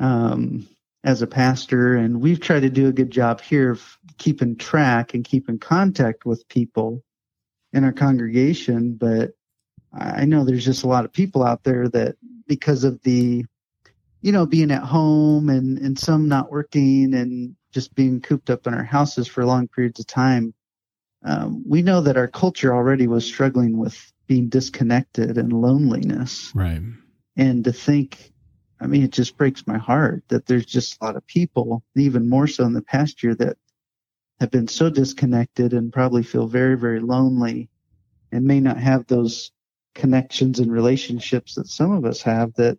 um, 0.00 0.66
as 1.04 1.22
a 1.22 1.26
pastor, 1.26 1.96
and 1.96 2.20
we've 2.20 2.40
tried 2.40 2.60
to 2.60 2.70
do 2.70 2.88
a 2.88 2.92
good 2.92 3.10
job 3.10 3.40
here 3.40 3.72
of 3.72 3.98
keeping 4.18 4.56
track 4.56 5.14
and 5.14 5.24
keeping 5.24 5.58
contact 5.58 6.24
with 6.24 6.48
people 6.48 7.02
in 7.72 7.84
our 7.84 7.92
congregation, 7.92 8.94
but 8.94 9.32
I 9.92 10.24
know 10.24 10.44
there's 10.44 10.64
just 10.64 10.84
a 10.84 10.88
lot 10.88 11.04
of 11.04 11.12
people 11.12 11.42
out 11.42 11.64
there 11.64 11.88
that 11.88 12.16
because 12.46 12.84
of 12.84 13.00
the 13.02 13.44
you 14.20 14.32
know 14.32 14.46
being 14.46 14.70
at 14.70 14.82
home 14.82 15.48
and 15.48 15.78
and 15.78 15.98
some 15.98 16.28
not 16.28 16.50
working 16.50 17.14
and 17.14 17.54
just 17.72 17.94
being 17.94 18.20
cooped 18.20 18.50
up 18.50 18.66
in 18.66 18.74
our 18.74 18.84
houses 18.84 19.28
for 19.28 19.44
long 19.44 19.68
periods 19.68 20.00
of 20.00 20.06
time 20.06 20.54
um, 21.24 21.62
we 21.66 21.82
know 21.82 22.00
that 22.00 22.16
our 22.16 22.28
culture 22.28 22.74
already 22.74 23.06
was 23.06 23.26
struggling 23.26 23.76
with 23.76 24.12
being 24.26 24.48
disconnected 24.48 25.38
and 25.38 25.52
loneliness 25.52 26.52
Right. 26.54 26.82
and 27.36 27.64
to 27.64 27.72
think 27.72 28.32
i 28.80 28.86
mean 28.86 29.02
it 29.02 29.12
just 29.12 29.36
breaks 29.36 29.66
my 29.66 29.78
heart 29.78 30.22
that 30.28 30.46
there's 30.46 30.66
just 30.66 30.96
a 31.00 31.04
lot 31.04 31.16
of 31.16 31.26
people 31.26 31.82
even 31.96 32.28
more 32.28 32.46
so 32.46 32.64
in 32.64 32.72
the 32.72 32.82
past 32.82 33.22
year 33.22 33.34
that 33.36 33.56
have 34.40 34.50
been 34.50 34.68
so 34.68 34.88
disconnected 34.90 35.72
and 35.72 35.92
probably 35.92 36.22
feel 36.22 36.46
very 36.46 36.76
very 36.76 37.00
lonely 37.00 37.68
and 38.32 38.44
may 38.44 38.60
not 38.60 38.76
have 38.76 39.06
those 39.06 39.50
connections 39.94 40.60
and 40.60 40.70
relationships 40.70 41.54
that 41.54 41.66
some 41.66 41.90
of 41.90 42.04
us 42.04 42.22
have 42.22 42.52
that 42.54 42.78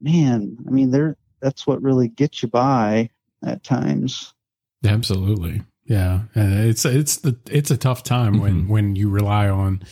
man 0.00 0.56
i 0.66 0.70
mean 0.70 0.90
they're 0.90 1.16
that's 1.40 1.66
what 1.66 1.82
really 1.82 2.08
gets 2.08 2.42
you 2.42 2.48
by 2.48 3.08
at 3.44 3.62
times 3.62 4.34
Absolutely. 4.84 5.62
Yeah. 5.86 6.22
It's 6.34 6.84
it's 6.84 7.18
the 7.18 7.36
it's 7.50 7.70
a 7.70 7.76
tough 7.76 8.02
time 8.02 8.38
when 8.40 8.64
Mhm. 8.64 8.68
when 8.68 8.96
you 8.96 9.10
rely 9.10 9.48
on 9.48 9.82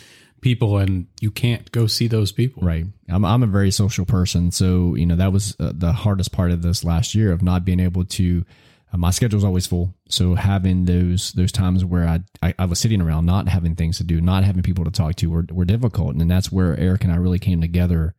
people 0.40 0.78
and 0.78 1.06
you 1.20 1.30
can't 1.30 1.70
go 1.72 1.86
see 1.86 2.08
those 2.08 2.32
people. 2.32 2.62
Right. 2.62 2.86
I'm 3.08 3.24
I'm 3.24 3.42
a 3.42 3.46
very 3.46 3.70
social 3.70 4.04
person, 4.06 4.50
so 4.50 4.94
you 4.94 5.06
know 5.06 5.16
that 5.16 5.32
was 5.32 5.54
uh, 5.60 5.72
the 5.74 5.92
hardest 5.92 6.32
part 6.32 6.50
of 6.50 6.62
this 6.62 6.82
last 6.84 7.14
year 7.14 7.32
of 7.32 7.42
not 7.42 7.64
being 7.64 7.80
able 7.80 8.04
to. 8.04 8.44
Uh, 8.92 8.98
my 8.98 9.10
schedule's 9.10 9.44
always 9.44 9.66
full, 9.66 9.94
so 10.08 10.34
having 10.34 10.84
those 10.86 11.32
those 11.32 11.52
times 11.52 11.84
where 11.84 12.06
I, 12.08 12.20
I 12.42 12.54
I 12.58 12.64
was 12.66 12.78
sitting 12.78 13.00
around, 13.00 13.24
not 13.26 13.48
having 13.48 13.74
things 13.74 13.98
to 13.98 14.04
do, 14.04 14.20
not 14.20 14.44
having 14.44 14.62
people 14.62 14.84
to 14.84 14.90
talk 14.90 15.14
to, 15.16 15.30
were 15.30 15.46
were 15.50 15.64
difficult, 15.64 16.16
and 16.16 16.30
that's 16.30 16.50
where 16.52 16.78
Eric 16.78 17.04
and 17.04 17.12
I 17.12 17.16
really 17.16 17.38
came 17.38 17.60
together. 17.60 18.14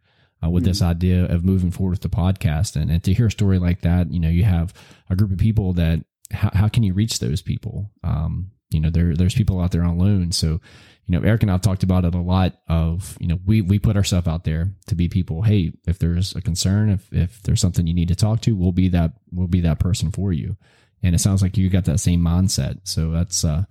Uh, 0.45 0.49
with 0.49 0.65
this 0.65 0.81
idea 0.81 1.23
of 1.23 1.45
moving 1.45 1.71
forward 1.71 1.91
with 1.91 2.01
the 2.01 2.09
podcast 2.09 2.75
and, 2.75 2.91
and 2.91 3.01
to 3.01 3.13
hear 3.13 3.27
a 3.27 3.31
story 3.31 3.57
like 3.57 3.79
that 3.79 4.11
you 4.11 4.19
know 4.19 4.27
you 4.27 4.43
have 4.43 4.73
a 5.09 5.15
group 5.15 5.31
of 5.31 5.37
people 5.37 5.71
that 5.71 6.03
how, 6.33 6.51
how 6.53 6.67
can 6.67 6.83
you 6.83 6.93
reach 6.93 7.19
those 7.19 7.41
people 7.41 7.91
um, 8.03 8.51
you 8.71 8.79
know 8.79 8.89
there 8.89 9.15
there's 9.15 9.35
people 9.35 9.61
out 9.61 9.71
there 9.71 9.83
on 9.83 9.97
loan 9.97 10.31
so 10.31 10.59
you 11.05 11.19
know, 11.19 11.25
Eric 11.25 11.41
and 11.43 11.51
I've 11.51 11.61
talked 11.61 11.83
about 11.83 12.05
it 12.05 12.15
a 12.15 12.19
lot 12.19 12.61
of, 12.69 13.17
you 13.19 13.27
know, 13.27 13.37
we, 13.45 13.61
we 13.61 13.77
put 13.77 13.97
ourselves 13.97 14.27
out 14.27 14.45
there 14.45 14.71
to 14.87 14.95
be 14.95 15.09
people. 15.09 15.41
Hey, 15.41 15.73
if 15.85 15.99
there's 15.99 16.33
a 16.35 16.41
concern, 16.41 16.89
if, 16.89 17.11
if 17.11 17.43
there's 17.43 17.59
something 17.59 17.85
you 17.87 17.93
need 17.93 18.07
to 18.07 18.15
talk 18.15 18.39
to, 18.41 18.55
we'll 18.55 18.71
be 18.71 18.87
that, 18.89 19.11
we'll 19.31 19.47
be 19.47 19.61
that 19.61 19.79
person 19.79 20.11
for 20.11 20.31
you. 20.31 20.55
And 21.01 21.13
it 21.13 21.19
sounds 21.19 21.41
like 21.41 21.57
you 21.57 21.69
got 21.69 21.85
that 21.85 21.99
same 21.99 22.21
mindset. 22.21 22.79
So 22.83 23.11
that's, 23.11 23.43
uh, 23.43 23.65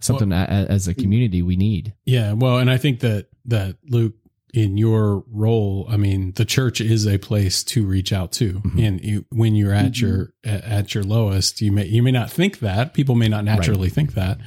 something 0.00 0.32
a- 0.32 0.66
as 0.68 0.88
a 0.88 0.94
community 0.94 1.42
we 1.42 1.56
need. 1.56 1.94
Yeah. 2.06 2.32
Well, 2.32 2.58
and 2.58 2.70
I 2.70 2.78
think 2.78 3.00
that 3.00 3.26
that 3.44 3.76
Luke 3.88 4.14
in 4.52 4.76
your 4.76 5.24
role, 5.30 5.86
I 5.88 5.96
mean, 5.96 6.32
the 6.36 6.44
church 6.44 6.80
is 6.80 7.06
a 7.06 7.16
place 7.18 7.64
to 7.64 7.86
reach 7.86 8.12
out 8.12 8.32
to. 8.32 8.54
Mhm. 8.60 8.86
And 8.86 9.00
you, 9.04 9.24
when 9.30 9.54
you're 9.54 9.72
at 9.72 9.92
Mhm. 9.92 10.00
your 10.00 10.34
at 10.44 10.64
at 10.64 10.94
your 10.94 11.04
lowest, 11.04 11.60
you 11.62 11.72
may 11.72 11.86
you 11.86 12.02
may 12.02 12.10
not 12.12 12.30
think 12.30 12.58
that. 12.60 12.92
People 12.94 13.14
may 13.14 13.28
not 13.28 13.44
naturally 13.44 13.88
think 13.88 14.14
that. 14.14 14.38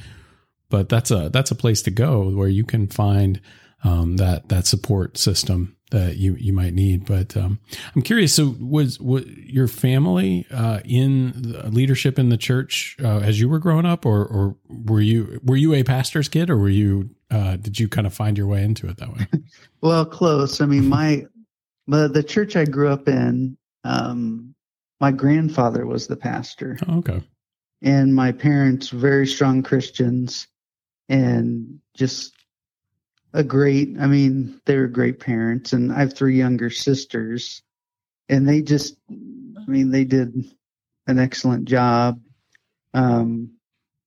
But 0.68 0.88
that's 0.88 1.10
a 1.10 1.28
that's 1.32 1.50
a 1.50 1.56
place 1.56 1.82
to 1.82 1.90
go 1.90 2.28
where 2.30 2.48
you 2.48 2.64
can 2.64 2.86
find 2.88 3.40
um, 3.84 4.16
that 4.16 4.48
that 4.48 4.66
support 4.66 5.16
system 5.18 5.76
that 5.92 6.16
you 6.16 6.34
you 6.40 6.52
might 6.52 6.74
need. 6.74 7.04
But 7.06 7.36
um, 7.36 7.58
I'm 7.94 8.02
curious. 8.02 8.32
So 8.34 8.56
was 8.60 8.98
was 9.00 9.24
your 9.26 9.68
family 9.68 10.46
uh, 10.50 10.80
in 10.84 11.32
the 11.36 11.68
leadership 11.70 12.18
in 12.18 12.28
the 12.30 12.36
church 12.36 12.96
uh, 13.02 13.18
as 13.20 13.38
you 13.40 13.48
were 13.48 13.60
growing 13.60 13.86
up, 13.86 14.04
or 14.04 14.24
or 14.24 14.56
were 14.68 15.00
you 15.00 15.40
were 15.44 15.56
you 15.56 15.72
a 15.74 15.84
pastor's 15.84 16.28
kid, 16.28 16.50
or 16.50 16.56
were 16.56 16.68
you 16.68 17.10
uh, 17.30 17.56
did 17.56 17.78
you 17.78 17.88
kind 17.88 18.06
of 18.06 18.14
find 18.14 18.36
your 18.38 18.46
way 18.46 18.62
into 18.64 18.88
it 18.88 18.96
that 18.98 19.12
way? 19.14 19.26
Well, 19.82 20.04
close. 20.06 20.60
I 20.60 20.66
mean, 20.66 20.88
my 20.88 21.26
the 21.86 22.08
the 22.08 22.22
church 22.22 22.56
I 22.56 22.64
grew 22.64 22.88
up 22.88 23.06
in, 23.08 23.56
um, 23.84 24.54
my 25.00 25.12
grandfather 25.12 25.86
was 25.86 26.06
the 26.06 26.16
pastor, 26.16 26.76
Oh, 26.88 26.98
okay. 26.98 27.22
and 27.82 28.12
my 28.14 28.32
parents 28.32 28.88
very 28.88 29.26
strong 29.26 29.62
Christians, 29.62 30.48
and 31.08 31.78
just 31.94 32.32
a 33.32 33.44
great. 33.44 33.94
I 34.00 34.06
mean, 34.06 34.60
they 34.64 34.76
were 34.76 34.88
great 34.88 35.20
parents, 35.20 35.72
and 35.72 35.92
I 35.92 36.00
have 36.00 36.14
three 36.14 36.36
younger 36.36 36.70
sisters, 36.70 37.62
and 38.28 38.48
they 38.48 38.62
just, 38.62 38.96
I 39.10 39.70
mean, 39.70 39.90
they 39.90 40.04
did 40.04 40.34
an 41.06 41.18
excellent 41.18 41.66
job. 41.66 42.20
Um, 42.94 43.52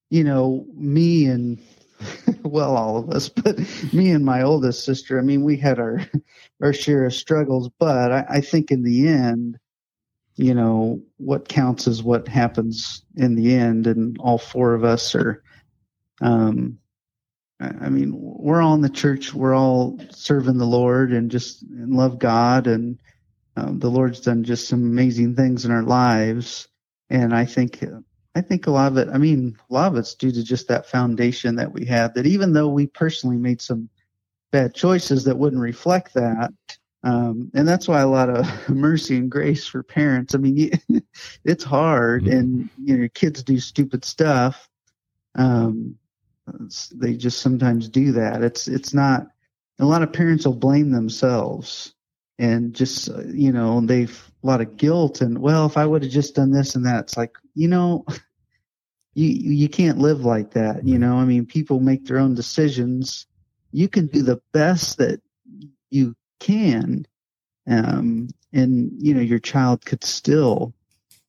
you 0.10 0.24
know, 0.26 0.66
me 0.74 1.28
and 1.28 1.62
well, 2.44 2.76
all 2.76 2.98
of 2.98 3.10
us, 3.10 3.30
but 3.30 3.60
me 3.94 4.12
and 4.12 4.24
my 4.24 4.42
oldest 4.42 4.86
sister, 4.86 5.20
I 5.20 5.22
mean, 5.22 5.44
we 5.44 5.58
had 5.58 5.80
our 5.80 6.02
our 6.62 6.74
share 6.74 7.06
of 7.06 7.14
struggles, 7.14 7.70
but 7.80 8.12
I, 8.12 8.26
I 8.30 8.42
think 8.42 8.72
in 8.72 8.84
the 8.84 9.08
end, 9.08 9.58
you 10.36 10.54
know, 10.54 11.02
what 11.18 11.50
counts 11.50 11.88
is 11.88 12.02
what 12.02 12.28
happens 12.28 13.04
in 13.16 13.36
the 13.36 13.54
end, 13.56 13.88
and 13.88 14.18
all 14.20 14.38
four 14.38 14.74
of 14.74 14.84
us 14.84 15.16
are. 15.16 15.44
Um, 16.22 16.80
I 17.62 17.90
mean, 17.90 18.14
we're 18.16 18.62
all 18.62 18.74
in 18.76 18.82
the 18.82 18.90
church. 18.90 19.34
We're 19.34 19.54
all 19.54 20.00
serving 20.12 20.58
the 20.58 20.66
Lord 20.66 21.12
and 21.12 21.30
just 21.30 21.62
and 21.64 21.94
love 21.94 22.18
God, 22.18 22.68
and 22.68 22.98
um, 23.58 23.80
the 23.80 23.90
Lord's 23.90 24.22
done 24.22 24.46
just 24.46 24.70
some 24.70 24.82
amazing 24.82 25.36
things 25.36 25.66
in 25.66 25.72
our 25.72 25.84
lives. 25.84 26.70
And 27.10 27.36
I 27.36 27.44
think 27.44 27.84
I 28.36 28.42
think 28.42 28.68
a 28.68 28.72
lot 28.72 28.92
of 28.92 28.98
it, 28.98 29.10
I 29.12 29.18
mean, 29.18 29.58
a 29.70 29.74
lot 29.74 29.92
of 29.92 29.98
it's 29.98 30.16
due 30.16 30.32
to 30.32 30.44
just 30.44 30.68
that 30.68 30.86
foundation 30.86 31.56
that 31.56 31.72
we 31.74 31.86
have 31.86 32.14
that 32.14 32.28
even 32.28 32.54
though 32.54 32.68
we 32.70 32.88
personally 32.88 33.38
made 33.38 33.62
some 33.62 33.90
bad 34.52 34.74
choices 34.76 35.24
that 35.26 35.38
wouldn't 35.38 35.62
reflect 35.62 36.14
that, 36.14 36.52
um, 37.04 37.50
and 37.54 37.68
that's 37.68 37.88
why 37.88 38.02
a 38.02 38.08
lot 38.08 38.30
of 38.30 38.46
mercy 38.70 39.18
and 39.18 39.32
grace 39.32 39.66
for 39.66 39.82
parents. 39.84 40.36
I 40.36 40.38
mean, 40.38 40.72
it's 41.46 41.64
hard 41.64 42.26
Mhm. 42.26 42.32
and, 42.38 42.70
you 42.78 42.94
know, 42.94 43.00
your 43.00 43.10
kids 43.10 43.42
do 43.44 43.60
stupid 43.60 44.04
stuff. 44.06 44.70
Um, 45.36 45.98
they 46.94 47.16
just 47.16 47.40
sometimes 47.40 47.90
do 47.90 48.12
that. 48.14 48.44
It's, 48.44 48.68
it's 48.68 48.94
not, 48.94 49.28
a 49.80 49.86
lot 49.86 50.04
of 50.04 50.12
parents 50.12 50.46
will 50.46 50.56
blame 50.56 50.92
themselves 50.92 51.94
and 52.40 52.74
just, 52.74 53.10
you 53.28 53.52
know, 53.52 53.82
they've 53.82 54.32
a 54.44 54.48
lot 54.48 54.62
of 54.62 54.78
guilt 54.78 55.22
and, 55.22 55.40
well, 55.40 55.68
if 55.68 55.78
I 55.78 55.86
would 55.86 56.04
have 56.04 56.12
just 56.12 56.36
done 56.36 56.52
this 56.52 56.76
and 56.76 56.86
that, 56.88 57.02
it's 57.06 57.18
like, 57.18 57.36
you 57.56 57.68
know, 57.68 58.06
you 59.16 59.28
you 59.28 59.70
can't 59.70 60.00
live 60.00 60.26
like 60.26 60.52
that. 60.52 60.86
You 60.86 60.98
know, 61.00 61.18
I 61.18 61.26
mean, 61.26 61.46
people 61.46 61.80
make 61.82 62.06
their 62.06 62.20
own 62.20 62.36
decisions. 62.36 63.28
You 63.72 63.90
can 63.90 64.08
do 64.08 64.24
the 64.24 64.42
best 64.54 64.98
that 65.00 65.22
you 65.92 66.16
can, 66.40 67.06
um, 67.68 68.30
and 68.54 68.92
you 69.00 69.14
know 69.14 69.22
your 69.22 69.40
child 69.40 69.86
could 69.86 70.04
still 70.04 70.74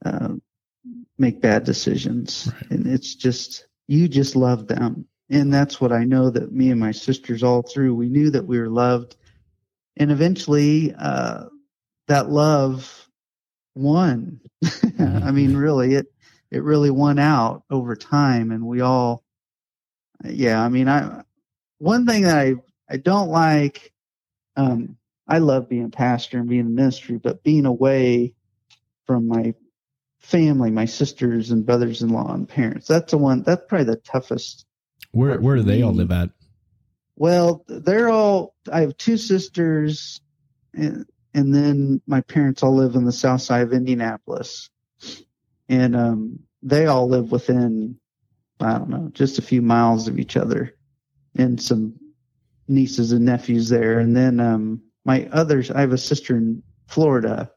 uh, 0.04 0.34
make 1.18 1.40
bad 1.40 1.64
decisions, 1.64 2.50
Right. 2.52 2.70
and 2.70 2.86
it's 2.86 3.14
just 3.14 3.66
you 3.88 4.08
just 4.08 4.36
love 4.36 4.68
them, 4.68 5.06
and 5.30 5.52
that's 5.52 5.80
what 5.80 5.92
I 5.92 6.04
know 6.04 6.30
that 6.30 6.52
me 6.52 6.70
and 6.70 6.80
my 6.80 6.92
sisters 6.92 7.42
all 7.42 7.62
through 7.62 7.94
we 7.94 8.08
knew 8.08 8.30
that 8.30 8.46
we 8.46 8.58
were 8.58 8.70
loved, 8.70 9.16
and 9.96 10.10
eventually 10.10 10.94
uh, 10.98 11.44
that 12.08 12.30
love 12.30 13.08
won. 13.74 14.40
I 14.98 15.30
mean, 15.30 15.56
really, 15.56 15.94
it 15.94 16.06
it 16.50 16.62
really 16.62 16.90
won 16.90 17.18
out 17.18 17.62
over 17.70 17.94
time, 17.96 18.50
and 18.50 18.66
we 18.66 18.80
all, 18.80 19.22
yeah. 20.24 20.62
I 20.62 20.68
mean, 20.68 20.88
I 20.88 21.22
one 21.78 22.06
thing 22.06 22.22
that 22.22 22.36
I 22.36 22.54
I 22.88 22.96
don't 22.96 23.28
like. 23.28 23.92
Um, 24.56 24.96
I 25.28 25.38
love 25.38 25.68
being 25.68 25.84
a 25.84 25.90
pastor 25.90 26.38
and 26.38 26.48
being 26.48 26.62
in 26.62 26.74
ministry, 26.74 27.16
but 27.16 27.44
being 27.44 27.64
away 27.64 28.34
from 29.06 29.28
my 29.28 29.54
family, 30.18 30.70
my 30.70 30.84
sisters 30.84 31.50
and 31.50 31.64
brothers-in-law 31.64 32.34
and 32.34 32.48
parents. 32.48 32.88
That's 32.88 33.12
the 33.12 33.18
one. 33.18 33.42
That's 33.42 33.62
probably 33.68 33.86
the 33.86 33.96
toughest. 33.96 34.66
Where 35.12 35.40
where 35.40 35.56
do 35.56 35.62
they 35.62 35.82
all 35.82 35.92
live 35.92 36.10
at? 36.10 36.30
Well, 37.20 37.66
they're 37.68 38.08
all. 38.08 38.54
I 38.72 38.80
have 38.80 38.96
two 38.96 39.18
sisters, 39.18 40.22
and 40.72 41.04
and 41.34 41.54
then 41.54 42.00
my 42.06 42.22
parents 42.22 42.62
all 42.62 42.74
live 42.74 42.94
in 42.94 43.04
the 43.04 43.12
south 43.12 43.42
side 43.42 43.60
of 43.60 43.74
Indianapolis, 43.74 44.70
and 45.68 45.94
um, 45.94 46.38
they 46.62 46.86
all 46.86 47.10
live 47.10 47.30
within, 47.30 48.00
I 48.58 48.78
don't 48.78 48.88
know, 48.88 49.10
just 49.12 49.38
a 49.38 49.42
few 49.42 49.60
miles 49.60 50.08
of 50.08 50.18
each 50.18 50.38
other, 50.38 50.74
and 51.36 51.60
some 51.60 51.94
nieces 52.68 53.12
and 53.12 53.26
nephews 53.26 53.68
there. 53.68 53.98
And 53.98 54.16
then 54.16 54.40
um, 54.40 54.80
my 55.04 55.28
others, 55.30 55.70
I 55.70 55.82
have 55.82 55.92
a 55.92 55.98
sister 55.98 56.38
in 56.38 56.62
Florida, 56.86 57.50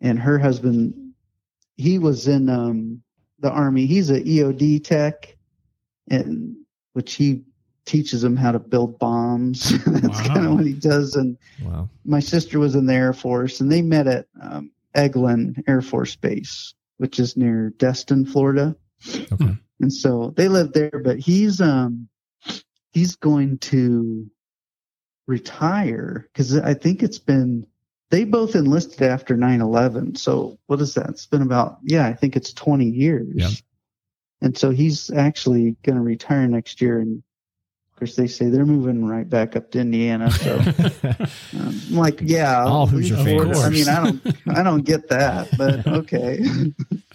and 0.00 0.18
her 0.18 0.40
husband, 0.40 1.12
he 1.76 2.00
was 2.00 2.26
in 2.26 2.48
um, 2.48 3.02
the 3.38 3.50
army. 3.52 3.86
He's 3.86 4.10
a 4.10 4.20
EOD 4.20 4.82
tech, 4.82 5.36
and 6.10 6.56
which 6.94 7.14
he 7.14 7.44
teaches 7.86 8.20
them 8.22 8.36
how 8.36 8.52
to 8.52 8.58
build 8.58 8.98
bombs. 8.98 9.70
That's 9.86 10.18
Wow. 10.20 10.34
kind 10.34 10.46
of 10.46 10.52
what 10.54 10.66
he 10.66 10.74
does. 10.74 11.14
And 11.16 11.36
Wow. 11.62 11.88
my 12.04 12.20
sister 12.20 12.58
was 12.58 12.74
in 12.74 12.86
the 12.86 12.94
Air 12.94 13.12
Force, 13.12 13.60
and 13.60 13.70
they 13.72 13.80
met 13.82 14.06
at 14.06 14.26
um, 14.42 14.70
Eglin 14.94 15.62
Air 15.68 15.80
Force 15.82 16.14
Base, 16.16 16.74
which 16.98 17.18
is 17.18 17.36
near 17.36 17.70
Destin, 17.78 18.26
Florida. 18.26 18.76
Okay. 19.32 19.56
And 19.80 19.92
so 19.92 20.32
they 20.36 20.48
live 20.48 20.72
there, 20.72 21.00
but 21.04 21.18
he's 21.18 21.60
um 21.60 22.08
he's 22.92 23.14
going 23.16 23.58
to 23.58 24.26
retire 25.26 26.28
because 26.32 26.56
I 26.56 26.74
think 26.74 27.02
it's 27.02 27.18
been 27.18 27.66
they 28.10 28.24
both 28.24 28.54
enlisted 28.54 29.02
after 29.02 29.36
9-11 29.36 30.16
so 30.16 30.56
what 30.66 30.80
is 30.80 30.94
that 30.94 31.08
it's 31.10 31.26
been 31.26 31.42
about 31.42 31.78
yeah 31.82 32.06
i 32.06 32.12
think 32.14 32.36
it's 32.36 32.52
20 32.52 32.84
years 32.86 33.26
Yeah. 33.34 33.50
and 34.40 34.56
so 34.56 34.70
he's 34.70 35.10
actually 35.10 35.76
going 35.82 35.96
to 35.96 36.02
retire 36.02 36.46
next 36.46 36.80
year 36.80 37.00
and 37.00 37.22
of 37.96 38.00
course 38.00 38.14
they 38.16 38.26
say 38.26 38.50
they're 38.50 38.66
moving 38.66 39.06
right 39.06 39.28
back 39.30 39.56
up 39.56 39.70
to 39.70 39.80
indiana 39.80 40.30
so 40.30 40.58
um, 41.58 41.80
I'm 41.90 41.96
like 41.96 42.20
yeah 42.22 42.62
All 42.62 42.86
Hoosier 42.86 43.16
leave 43.16 43.42
fans. 43.42 43.62
I 43.62 43.70
mean 43.70 43.88
i 43.88 44.04
don't 44.04 44.58
i 44.58 44.62
don't 44.62 44.84
get 44.84 45.08
that 45.08 45.48
but 45.56 45.86
okay 46.04 46.44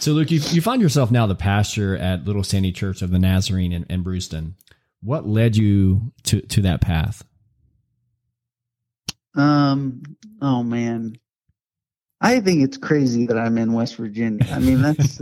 So, 0.00 0.12
Luke, 0.12 0.30
you, 0.30 0.38
you 0.38 0.60
find 0.60 0.80
yourself 0.80 1.10
now 1.10 1.26
the 1.26 1.34
pastor 1.34 1.96
at 1.96 2.24
Little 2.24 2.44
Sandy 2.44 2.70
Church 2.70 3.02
of 3.02 3.10
the 3.10 3.18
Nazarene 3.18 3.72
in, 3.72 3.84
in 3.90 4.02
Bruceton. 4.02 4.54
What 5.02 5.26
led 5.26 5.56
you 5.56 6.12
to, 6.24 6.40
to 6.40 6.62
that 6.62 6.80
path? 6.80 7.24
Um. 9.34 10.02
Oh 10.40 10.62
man, 10.62 11.16
I 12.20 12.40
think 12.40 12.62
it's 12.62 12.76
crazy 12.76 13.26
that 13.26 13.36
I'm 13.36 13.58
in 13.58 13.72
West 13.72 13.96
Virginia. 13.96 14.46
I 14.52 14.58
mean, 14.60 14.82
that's. 14.82 15.18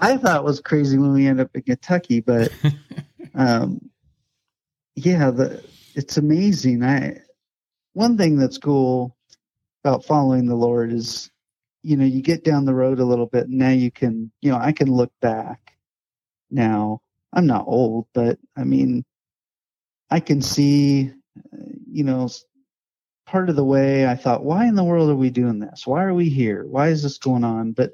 I 0.00 0.16
thought 0.16 0.40
it 0.40 0.44
was 0.44 0.60
crazy 0.60 0.98
when 0.98 1.12
we 1.12 1.26
ended 1.26 1.46
up 1.46 1.54
in 1.54 1.62
Kentucky, 1.62 2.20
but 2.20 2.52
um, 3.36 3.90
yeah, 4.96 5.30
the 5.30 5.64
it's 5.94 6.16
amazing. 6.16 6.82
I 6.84 7.18
one 7.94 8.16
thing 8.18 8.38
that's 8.38 8.58
cool 8.58 9.16
about 9.84 10.04
following 10.04 10.46
the 10.46 10.56
Lord 10.56 10.92
is, 10.92 11.30
you 11.82 11.96
know, 11.96 12.04
you 12.04 12.22
get 12.22 12.44
down 12.44 12.64
the 12.64 12.74
road 12.74 13.00
a 13.00 13.04
little 13.04 13.26
bit, 13.26 13.48
and 13.48 13.58
now 13.58 13.70
you 13.70 13.90
can, 13.90 14.32
you 14.42 14.50
know, 14.50 14.58
I 14.58 14.72
can 14.72 14.88
look 14.92 15.12
back. 15.20 15.76
Now 16.50 17.00
I'm 17.32 17.46
not 17.46 17.66
old, 17.68 18.06
but 18.14 18.38
I 18.56 18.64
mean, 18.64 19.04
I 20.10 20.20
can 20.20 20.42
see, 20.42 21.12
uh, 21.52 21.58
you 21.90 22.04
know, 22.04 22.28
part 23.26 23.50
of 23.50 23.56
the 23.56 23.64
way 23.64 24.06
I 24.06 24.16
thought, 24.16 24.44
why 24.44 24.66
in 24.66 24.74
the 24.76 24.84
world 24.84 25.10
are 25.10 25.16
we 25.16 25.30
doing 25.30 25.58
this? 25.58 25.86
Why 25.86 26.04
are 26.04 26.14
we 26.14 26.28
here? 26.30 26.64
Why 26.66 26.88
is 26.88 27.02
this 27.02 27.18
going 27.18 27.44
on? 27.44 27.72
But 27.72 27.92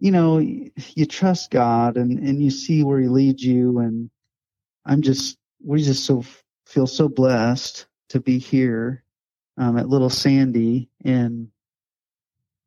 you 0.00 0.10
know, 0.10 0.38
you 0.38 1.06
trust 1.06 1.50
God 1.50 1.96
and 1.96 2.18
and 2.18 2.42
you 2.42 2.50
see 2.50 2.84
where 2.84 3.00
He 3.00 3.08
leads 3.08 3.42
you. 3.42 3.78
And 3.80 4.10
I'm 4.86 5.02
just, 5.02 5.38
we 5.64 5.82
just 5.82 6.04
so 6.04 6.24
feel 6.66 6.86
so 6.86 7.08
blessed 7.08 7.86
to 8.10 8.20
be 8.20 8.38
here 8.38 9.04
um, 9.56 9.78
at 9.78 9.88
Little 9.88 10.10
Sandy. 10.10 10.88
And 11.04 11.48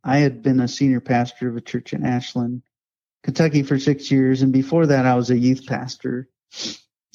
I 0.04 0.18
had 0.18 0.42
been 0.42 0.60
a 0.60 0.68
senior 0.68 1.02
pastor 1.02 1.50
of 1.50 1.58
a 1.58 1.62
church 1.62 1.94
in 1.94 2.06
Ashland, 2.06 2.64
Kentucky 3.24 3.64
for 3.64 3.78
six 3.78 4.10
years, 4.10 4.42
and 4.42 4.54
before 4.54 4.88
that, 4.88 5.06
I 5.06 5.16
was 5.16 5.30
a 5.30 5.38
youth 5.38 5.66
pastor 5.66 6.30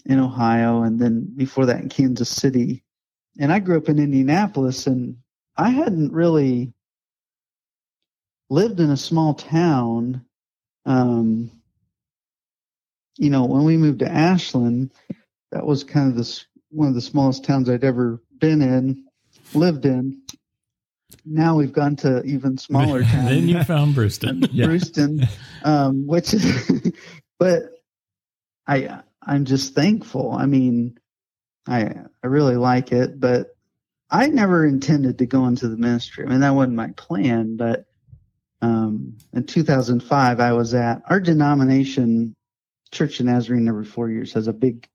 in 0.04 0.18
Ohio, 0.18 0.82
and 0.82 1.00
then 1.00 1.32
before 1.36 1.66
that 1.66 1.80
in 1.80 1.88
Kansas 1.88 2.28
City 2.28 2.84
and 3.38 3.52
I 3.52 3.58
grew 3.58 3.76
up 3.76 3.88
in 3.88 3.98
Indianapolis 3.98 4.86
and 4.86 5.16
I 5.56 5.70
hadn't 5.70 6.12
really 6.12 6.72
lived 8.50 8.80
in 8.80 8.90
a 8.90 8.96
small 8.96 9.34
town. 9.34 10.24
Um, 10.84 11.50
you 13.18 13.30
know, 13.30 13.44
when 13.44 13.64
we 13.64 13.76
moved 13.76 14.00
to 14.00 14.10
Ashland, 14.10 14.92
that 15.50 15.66
was 15.66 15.84
kind 15.84 16.10
of 16.10 16.16
this 16.16 16.46
one 16.70 16.88
of 16.88 16.94
the 16.94 17.00
smallest 17.00 17.44
towns 17.44 17.68
I'd 17.68 17.84
ever 17.84 18.22
been 18.38 18.62
in, 18.62 19.06
lived 19.54 19.84
in. 19.84 20.22
Now 21.24 21.56
we've 21.56 21.72
gone 21.72 21.96
to 21.96 22.22
even 22.24 22.56
smaller 22.58 23.02
towns. 23.04 23.28
then 23.28 23.48
you 23.48 23.62
found 23.64 23.94
Bruceton. 23.94 24.44
Yeah. 24.52 24.66
Bruceton, 24.66 25.28
um, 25.62 26.06
which 26.06 26.34
is, 26.34 26.92
but 27.38 27.64
I, 28.66 29.00
I'm 29.22 29.44
just 29.44 29.74
thankful. 29.74 30.32
I 30.32 30.46
mean, 30.46 30.98
I, 31.68 31.94
I 32.22 32.26
really 32.26 32.56
like 32.56 32.92
it, 32.92 33.20
but 33.20 33.54
I 34.10 34.26
never 34.28 34.66
intended 34.66 35.18
to 35.18 35.26
go 35.26 35.46
into 35.46 35.68
the 35.68 35.76
ministry. 35.76 36.24
I 36.24 36.28
mean, 36.28 36.40
that 36.40 36.54
wasn't 36.54 36.74
my 36.74 36.88
plan, 36.96 37.56
but, 37.56 37.86
um, 38.60 39.18
in 39.32 39.44
2005, 39.44 40.40
I 40.40 40.52
was 40.52 40.72
at 40.74 41.02
our 41.08 41.18
denomination, 41.18 42.36
Church 42.92 43.20
of 43.20 43.26
Nazarene, 43.26 43.68
every 43.68 43.86
four 43.86 44.10
years 44.10 44.34
has 44.34 44.48
a 44.48 44.52
big 44.52 44.88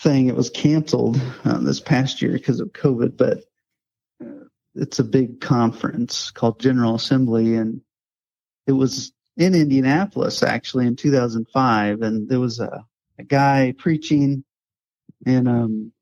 thing. 0.00 0.26
It 0.28 0.34
was 0.34 0.50
canceled 0.50 1.20
uh, 1.44 1.58
this 1.58 1.80
past 1.80 2.20
year 2.20 2.32
because 2.32 2.60
of 2.60 2.72
COVID, 2.72 3.16
but 3.16 3.44
uh, 4.20 4.44
it's 4.74 4.98
a 4.98 5.04
big 5.04 5.40
conference 5.40 6.32
called 6.32 6.60
General 6.60 6.96
Assembly, 6.96 7.54
and 7.54 7.80
it 8.66 8.72
was 8.72 9.12
in 9.36 9.54
Indianapolis 9.54 10.42
actually 10.42 10.86
in 10.86 10.96
2005, 10.96 12.02
and 12.02 12.28
there 12.28 12.40
was 12.40 12.58
a, 12.58 12.84
a 13.18 13.22
guy 13.22 13.74
preaching, 13.78 14.44
and 15.24 15.48
um, 15.48 15.92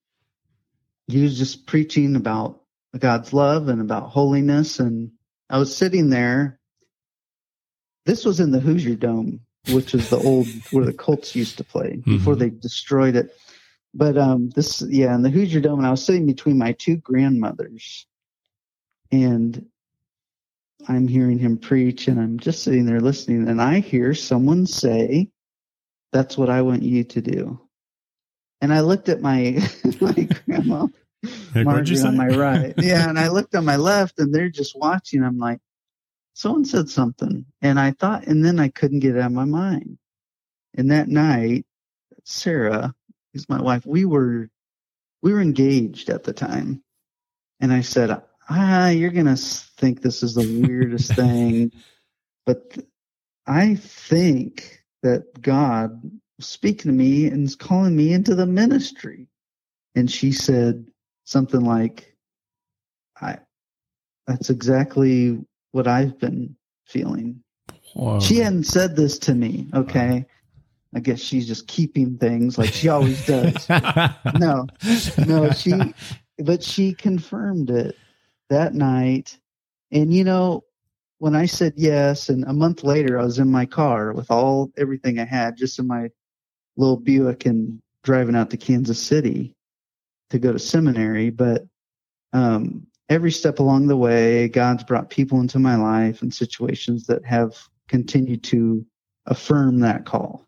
he 1.08 1.22
was 1.22 1.36
just 1.38 1.66
preaching 1.66 2.16
about 2.16 2.62
God's 2.98 3.32
love 3.34 3.68
and 3.68 3.82
about 3.82 4.10
holiness, 4.10 4.80
and 4.80 5.12
I 5.50 5.58
was 5.58 5.76
sitting 5.76 6.08
there. 6.08 6.58
This 8.06 8.24
was 8.24 8.40
in 8.40 8.50
the 8.50 8.60
Hoosier 8.60 8.96
Dome, 8.96 9.40
which 9.68 9.94
is 9.94 10.08
the 10.10 10.18
old 10.18 10.48
where 10.72 10.84
the 10.84 10.92
Colts 10.92 11.36
used 11.36 11.56
to 11.58 11.64
play 11.64 11.96
before 12.04 12.34
Mhm. 12.34 12.38
they 12.38 12.50
destroyed 12.50 13.16
it. 13.16 13.36
But 13.92 14.16
um, 14.16 14.50
this, 14.50 14.82
yeah, 14.82 15.14
in 15.14 15.22
the 15.22 15.30
Hoosier 15.30 15.60
Dome, 15.60 15.80
and 15.80 15.86
I 15.86 15.90
was 15.90 16.04
sitting 16.04 16.26
between 16.26 16.56
my 16.58 16.72
two 16.72 16.96
grandmothers, 16.96 18.06
and 19.10 19.66
I'm 20.88 21.08
hearing 21.08 21.38
him 21.38 21.58
preach, 21.58 22.08
and 22.08 22.18
I'm 22.18 22.38
just 22.38 22.62
sitting 22.62 22.86
there 22.86 23.00
listening, 23.00 23.48
and 23.48 23.60
I 23.60 23.80
hear 23.80 24.14
someone 24.14 24.66
say, 24.66 25.28
"That's 26.12 26.38
what 26.38 26.48
I 26.48 26.62
want 26.62 26.82
you 26.82 27.04
to 27.04 27.20
do." 27.20 27.60
And 28.60 28.72
I 28.72 28.80
looked 28.80 29.08
at 29.08 29.20
my 29.20 29.58
my 30.00 30.28
grandma, 30.46 30.86
Like, 31.54 31.66
what'd 31.66 31.88
you 31.88 32.02
Margaret 32.02 32.06
on 32.06 32.16
my 32.16 32.28
right, 32.28 32.74
yeah, 32.78 33.08
and 33.08 33.18
I 33.18 33.28
looked 33.28 33.54
on 33.56 33.64
my 33.64 33.76
left, 33.76 34.20
and 34.20 34.32
they're 34.34 34.48
just 34.48 34.78
watching. 34.78 35.22
I'm 35.24 35.38
like, 35.38 35.60
someone 36.34 36.64
said 36.64 36.88
something, 36.88 37.44
and 37.62 37.78
I 37.78 37.92
thought, 37.92 38.26
and 38.26 38.44
then 38.44 38.58
I 38.60 38.68
couldn't 38.68 39.00
get 39.00 39.16
it 39.16 39.20
out 39.20 39.26
of 39.26 39.32
my 39.32 39.44
mind. 39.44 39.98
And 40.76 40.90
that 40.90 41.08
night, 41.08 41.66
Sarah, 42.24 42.94
who's 43.32 43.48
my 43.48 43.60
wife, 43.60 43.84
we 43.86 44.04
were 44.04 44.48
we 45.22 45.32
were 45.32 45.40
engaged 45.40 46.08
at 46.08 46.24
the 46.24 46.32
time, 46.32 46.82
and 47.60 47.72
I 47.72 47.82
said, 47.82 48.22
ah, 48.48 48.88
you're 48.88 49.10
gonna 49.10 49.36
think 49.36 50.00
this 50.00 50.22
is 50.22 50.34
the 50.34 50.42
weirdest 50.42 51.14
thing, 51.14 51.72
but 52.46 52.76
I 53.46 53.74
think 53.74 54.82
that 55.02 55.42
God 55.42 56.00
was 56.38 56.46
speaking 56.46 56.90
to 56.90 56.96
me 56.96 57.26
and 57.26 57.46
is 57.46 57.56
calling 57.56 57.96
me 57.96 58.12
into 58.12 58.34
the 58.34 58.46
ministry. 58.46 59.28
And 59.94 60.10
she 60.10 60.32
said 60.32 60.86
something 61.24 61.60
like, 61.60 62.14
I, 63.20 63.38
that's 64.26 64.50
exactly 64.50 65.40
what 65.72 65.86
I've 65.86 66.18
been 66.18 66.56
feeling. 66.86 67.42
Whoa. 67.94 68.20
She 68.20 68.36
hadn't 68.36 68.64
said 68.64 68.96
this 68.96 69.18
to 69.20 69.34
me. 69.34 69.68
Okay. 69.74 70.26
I 70.94 71.00
guess 71.00 71.20
she's 71.20 71.46
just 71.46 71.68
keeping 71.68 72.18
things 72.18 72.58
like 72.58 72.72
she 72.72 72.88
always 72.88 73.24
does. 73.24 73.68
no, 74.38 74.66
no, 75.26 75.50
she, 75.52 75.72
but 76.38 76.62
she 76.62 76.94
confirmed 76.94 77.70
it 77.70 77.96
that 78.48 78.74
night. 78.74 79.38
And 79.92 80.12
you 80.12 80.24
know, 80.24 80.64
when 81.18 81.36
I 81.36 81.46
said 81.46 81.74
yes, 81.76 82.28
and 82.28 82.44
a 82.44 82.52
month 82.52 82.82
later, 82.82 83.18
I 83.20 83.24
was 83.24 83.38
in 83.38 83.50
my 83.50 83.66
car 83.66 84.12
with 84.12 84.30
all 84.30 84.72
everything 84.76 85.20
I 85.20 85.24
had, 85.24 85.56
just 85.56 85.78
in 85.78 85.86
my 85.86 86.10
little 86.76 86.96
Buick, 86.96 87.46
and 87.46 87.80
driving 88.02 88.34
out 88.34 88.50
to 88.50 88.56
Kansas 88.56 89.00
City 89.00 89.54
to 90.30 90.38
go 90.38 90.52
to 90.52 90.58
seminary. 90.58 91.30
But 91.30 91.66
um, 92.32 92.86
every 93.10 93.32
step 93.32 93.58
along 93.58 93.88
the 93.88 93.96
way, 93.96 94.48
God's 94.48 94.84
brought 94.84 95.10
people 95.10 95.40
into 95.40 95.58
my 95.58 95.74
life 95.74 96.22
and 96.22 96.32
situations 96.32 97.06
that 97.06 97.24
have 97.26 97.56
continued 97.88 98.44
to 98.44 98.86
affirm 99.26 99.80
that 99.80 100.06
call 100.06 100.46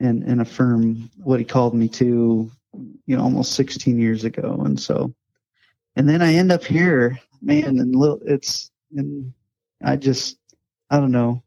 and, 0.00 0.24
and 0.24 0.40
affirm 0.40 1.08
what 1.22 1.38
He 1.38 1.44
called 1.46 1.74
me 1.74 1.88
to, 1.90 2.50
you 3.06 3.16
know, 3.16 3.22
almost 3.22 3.52
16 3.52 3.98
years 3.98 4.24
ago. 4.24 4.62
And 4.64 4.78
so, 4.78 5.14
and 5.94 6.08
then 6.08 6.20
I 6.20 6.34
end 6.34 6.50
up 6.50 6.64
here, 6.64 7.20
man, 7.40 7.78
and 7.78 7.94
little, 7.94 8.20
it's, 8.26 8.72
and 8.96 9.32
I 9.82 9.94
just, 9.94 10.36
I 10.90 10.98
don't 10.98 11.12
know. 11.12 11.42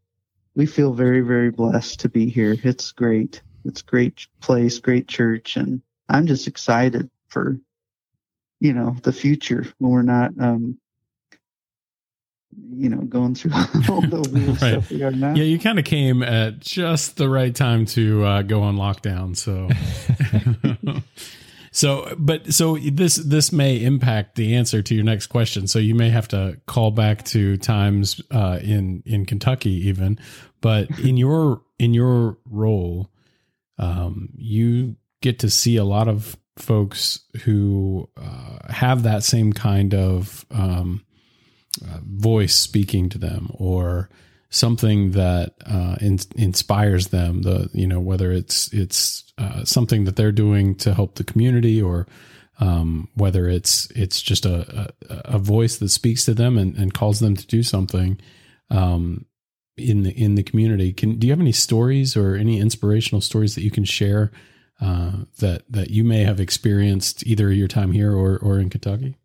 We 0.56 0.66
feel 0.66 0.94
very, 0.94 1.22
very 1.22 1.52
blessed 1.52 2.00
to 2.00 2.10
be 2.10 2.30
here. 2.30 2.56
It's 2.64 2.92
great. 2.94 3.42
It's 3.66 3.82
great 3.82 4.26
place, 4.40 4.80
great 4.80 5.08
church, 5.10 5.58
and 5.58 5.82
I'm 6.08 6.26
just 6.26 6.48
excited 6.48 7.10
for 7.28 7.60
you 8.60 8.74
know 8.74 8.96
the 9.04 9.14
future 9.14 9.66
when 9.78 9.92
we're 9.92 10.02
not 10.02 10.32
um 10.40 10.78
you 12.70 12.90
know 12.90 13.02
going 13.02 13.36
through 13.36 13.52
all 13.90 14.02
the 14.02 14.30
weird 14.34 14.62
right. 14.62 14.72
stuff 14.72 14.90
we 14.90 15.04
are 15.04 15.12
now. 15.12 15.34
Yeah, 15.34 15.44
you 15.44 15.60
kind 15.60 15.80
of 15.80 15.86
came 15.86 16.24
at 16.24 16.60
just 16.60 17.18
the 17.18 17.30
right 17.30 17.54
time 17.54 17.86
to 17.88 18.24
uh, 18.24 18.42
go 18.42 18.62
on 18.64 18.76
lockdown. 18.76 19.36
So, 19.36 19.70
so, 21.72 22.16
but 22.18 22.54
so 22.54 22.78
this 22.78 23.16
this 23.16 23.52
may 23.52 23.82
impact 23.84 24.36
the 24.36 24.56
answer 24.56 24.82
to 24.82 24.96
your 24.96 25.04
next 25.04 25.28
question. 25.28 25.68
So 25.68 25.80
you 25.80 25.96
may 25.96 26.10
have 26.10 26.28
to 26.30 26.60
call 26.66 26.92
back 26.92 27.24
to 27.26 27.58
times 27.58 28.22
uh, 28.32 28.60
in 28.62 29.04
in 29.06 29.26
Kentucky 29.26 29.88
even. 29.88 30.20
But 30.62 31.00
in 31.00 31.18
your 31.18 31.62
in 31.78 31.94
your 31.94 32.38
role, 32.50 33.12
um, 33.78 34.30
you 34.36 34.96
get 35.22 35.40
to 35.40 35.50
see 35.50 35.78
a 35.78 35.84
lot 35.84 36.08
of 36.08 36.36
folks 36.60 37.20
who 37.44 38.10
uh, 38.18 38.72
have 38.72 39.04
that 39.04 39.24
same 39.24 39.54
kind 39.54 39.94
of 39.94 40.46
um, 40.52 41.06
uh, 41.86 42.00
voice 42.04 42.56
speaking 42.56 43.10
to 43.10 43.18
them 43.18 43.50
or 43.54 44.10
something 44.50 45.12
that 45.12 45.54
uh, 45.66 45.96
in, 46.02 46.20
inspires 46.36 47.08
them 47.08 47.42
the 47.42 47.70
you 47.74 47.86
know 47.86 48.00
whether 48.00 48.32
it's 48.32 48.72
it's 48.74 49.32
uh, 49.38 49.64
something 49.64 50.06
that 50.06 50.16
they're 50.16 50.32
doing 50.32 50.74
to 50.76 50.94
help 50.94 51.16
the 51.16 51.24
community 51.24 51.82
or 51.82 52.08
um, 52.60 53.08
whether 53.14 53.48
it's 53.48 53.92
it's 53.92 54.22
just 54.22 54.46
a, 54.46 54.92
a, 55.10 55.16
a, 55.36 55.38
voice 55.38 55.78
that 55.78 55.90
speaks 55.90 56.26
to 56.26 56.34
them 56.34 56.58
and, 56.58 56.76
and 56.76 56.94
calls 56.94 57.20
them 57.20 57.36
to 57.36 57.46
do 57.46 57.62
something 57.62 58.20
um, 58.72 59.26
in 59.76 60.04
the 60.04 60.12
in 60.12 60.36
the 60.36 60.44
community. 60.44 60.92
Can 60.92 61.20
do 61.20 61.28
you 61.28 61.34
have 61.34 61.40
any 61.40 61.52
stories 61.52 62.18
or 62.18 62.36
any 62.36 62.60
inspirational 62.60 63.22
stories 63.22 63.54
that 63.56 63.62
you 63.62 63.70
can 63.70 63.84
share 63.84 64.32
uh, 64.82 65.12
that 65.40 65.64
that 65.70 65.90
you 65.90 66.04
may 66.04 66.24
have 66.24 66.40
experienced 66.40 67.26
either 67.26 67.52
your 67.52 67.68
time 67.68 67.92
here 67.92 68.14
or 68.14 68.38
or 68.38 68.60
in 68.60 68.70
Kentucky? 68.70 69.18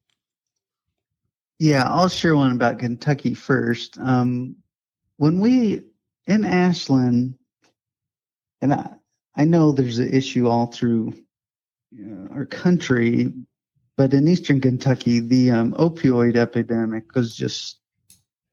Yeah, 1.58 1.84
I'll 1.88 2.08
share 2.08 2.34
one 2.34 2.52
about 2.52 2.78
Kentucky 2.80 3.34
first. 3.34 3.98
Um, 3.98 4.56
when 5.18 5.38
we 5.38 5.82
in 6.26 6.44
Ashland, 6.44 7.34
and 8.60 8.74
I, 8.74 8.90
I 9.36 9.44
know 9.44 9.72
there's 9.72 9.98
an 9.98 10.12
issue 10.12 10.48
all 10.48 10.66
through 10.66 11.14
you 11.90 12.06
know, 12.06 12.34
our 12.34 12.46
country, 12.46 13.32
but 13.96 14.14
in 14.14 14.26
Eastern 14.26 14.60
Kentucky, 14.60 15.20
the 15.20 15.50
um, 15.50 15.72
opioid 15.74 16.36
epidemic 16.36 17.14
was 17.14 17.36
just 17.36 17.78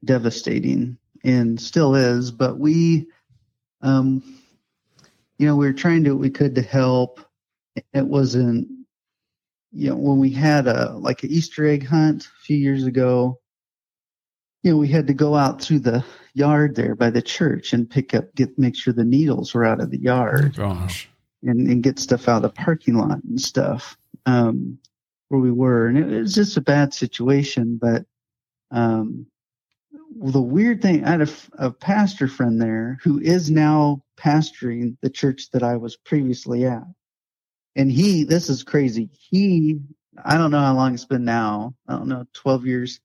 devastating 0.03 0.97
and 1.23 1.59
still 1.59 1.95
is. 1.95 2.31
But 2.31 2.59
we 2.59 3.07
um, 3.81 4.38
you 5.39 5.47
know, 5.47 5.55
we 5.55 5.65
were 5.65 5.73
trying 5.73 6.03
to 6.03 6.09
do 6.09 6.15
what 6.15 6.21
we 6.21 6.29
could 6.29 6.53
to 6.55 6.61
help. 6.61 7.21
It 7.93 8.05
wasn't, 8.05 8.67
you 9.71 9.89
know, 9.89 9.95
when 9.95 10.19
we 10.19 10.29
had 10.29 10.67
a 10.67 10.95
like 10.97 11.23
an 11.23 11.31
Easter 11.31 11.65
egg 11.65 11.87
hunt 11.87 12.25
a 12.25 12.43
few 12.43 12.57
years 12.57 12.83
ago, 12.83 13.39
you 14.63 14.71
know, 14.71 14.77
we 14.77 14.89
had 14.89 15.07
to 15.07 15.13
go 15.13 15.35
out 15.35 15.61
through 15.61 15.79
the 15.79 16.03
yard 16.33 16.75
there 16.75 16.93
by 16.93 17.09
the 17.09 17.21
church 17.21 17.71
and 17.71 17.89
pick 17.89 18.13
up, 18.13 18.35
get 18.35 18.59
make 18.59 18.75
sure 18.75 18.93
the 18.93 19.05
needles 19.05 19.53
were 19.53 19.65
out 19.65 19.79
of 19.79 19.91
the 19.91 20.01
yard. 20.01 20.55
Oh, 20.59 20.69
gosh. 20.69 21.09
And, 21.41 21.69
and 21.69 21.81
get 21.81 21.99
stuff 21.99 22.27
out 22.27 22.37
of 22.37 22.41
the 22.41 22.49
parking 22.49 22.95
lot 22.95 23.23
and 23.23 23.39
stuff 23.39 23.97
um, 24.25 24.77
where 25.29 25.39
we 25.39 25.53
were, 25.53 25.87
and 25.87 25.97
it 25.97 26.19
was 26.19 26.35
just 26.35 26.57
a 26.57 26.61
bad 26.61 26.93
situation. 26.93 27.79
But 27.81 28.03
um, 28.71 29.25
the 29.91 30.41
weird 30.41 30.81
thing, 30.81 31.05
I 31.05 31.11
had 31.11 31.21
a, 31.21 31.29
a 31.57 31.71
pastor 31.71 32.27
friend 32.27 32.61
there 32.61 32.99
who 33.03 33.19
is 33.19 33.49
now 33.49 34.03
pastoring 34.17 34.97
the 35.01 35.09
church 35.09 35.49
that 35.51 35.63
I 35.63 35.77
was 35.77 35.95
previously 35.95 36.65
at. 36.65 36.83
And 37.75 37.91
he, 37.91 38.23
this 38.23 38.49
is 38.49 38.63
crazy. 38.63 39.09
He, 39.13 39.79
I 40.23 40.37
don't 40.37 40.51
know 40.51 40.59
how 40.59 40.75
long 40.75 40.93
it's 40.93 41.05
been 41.05 41.23
now. 41.23 41.75
I 41.87 41.93
don't 41.93 42.09
know, 42.09 42.25
12 42.33 42.65
years. 42.65 42.99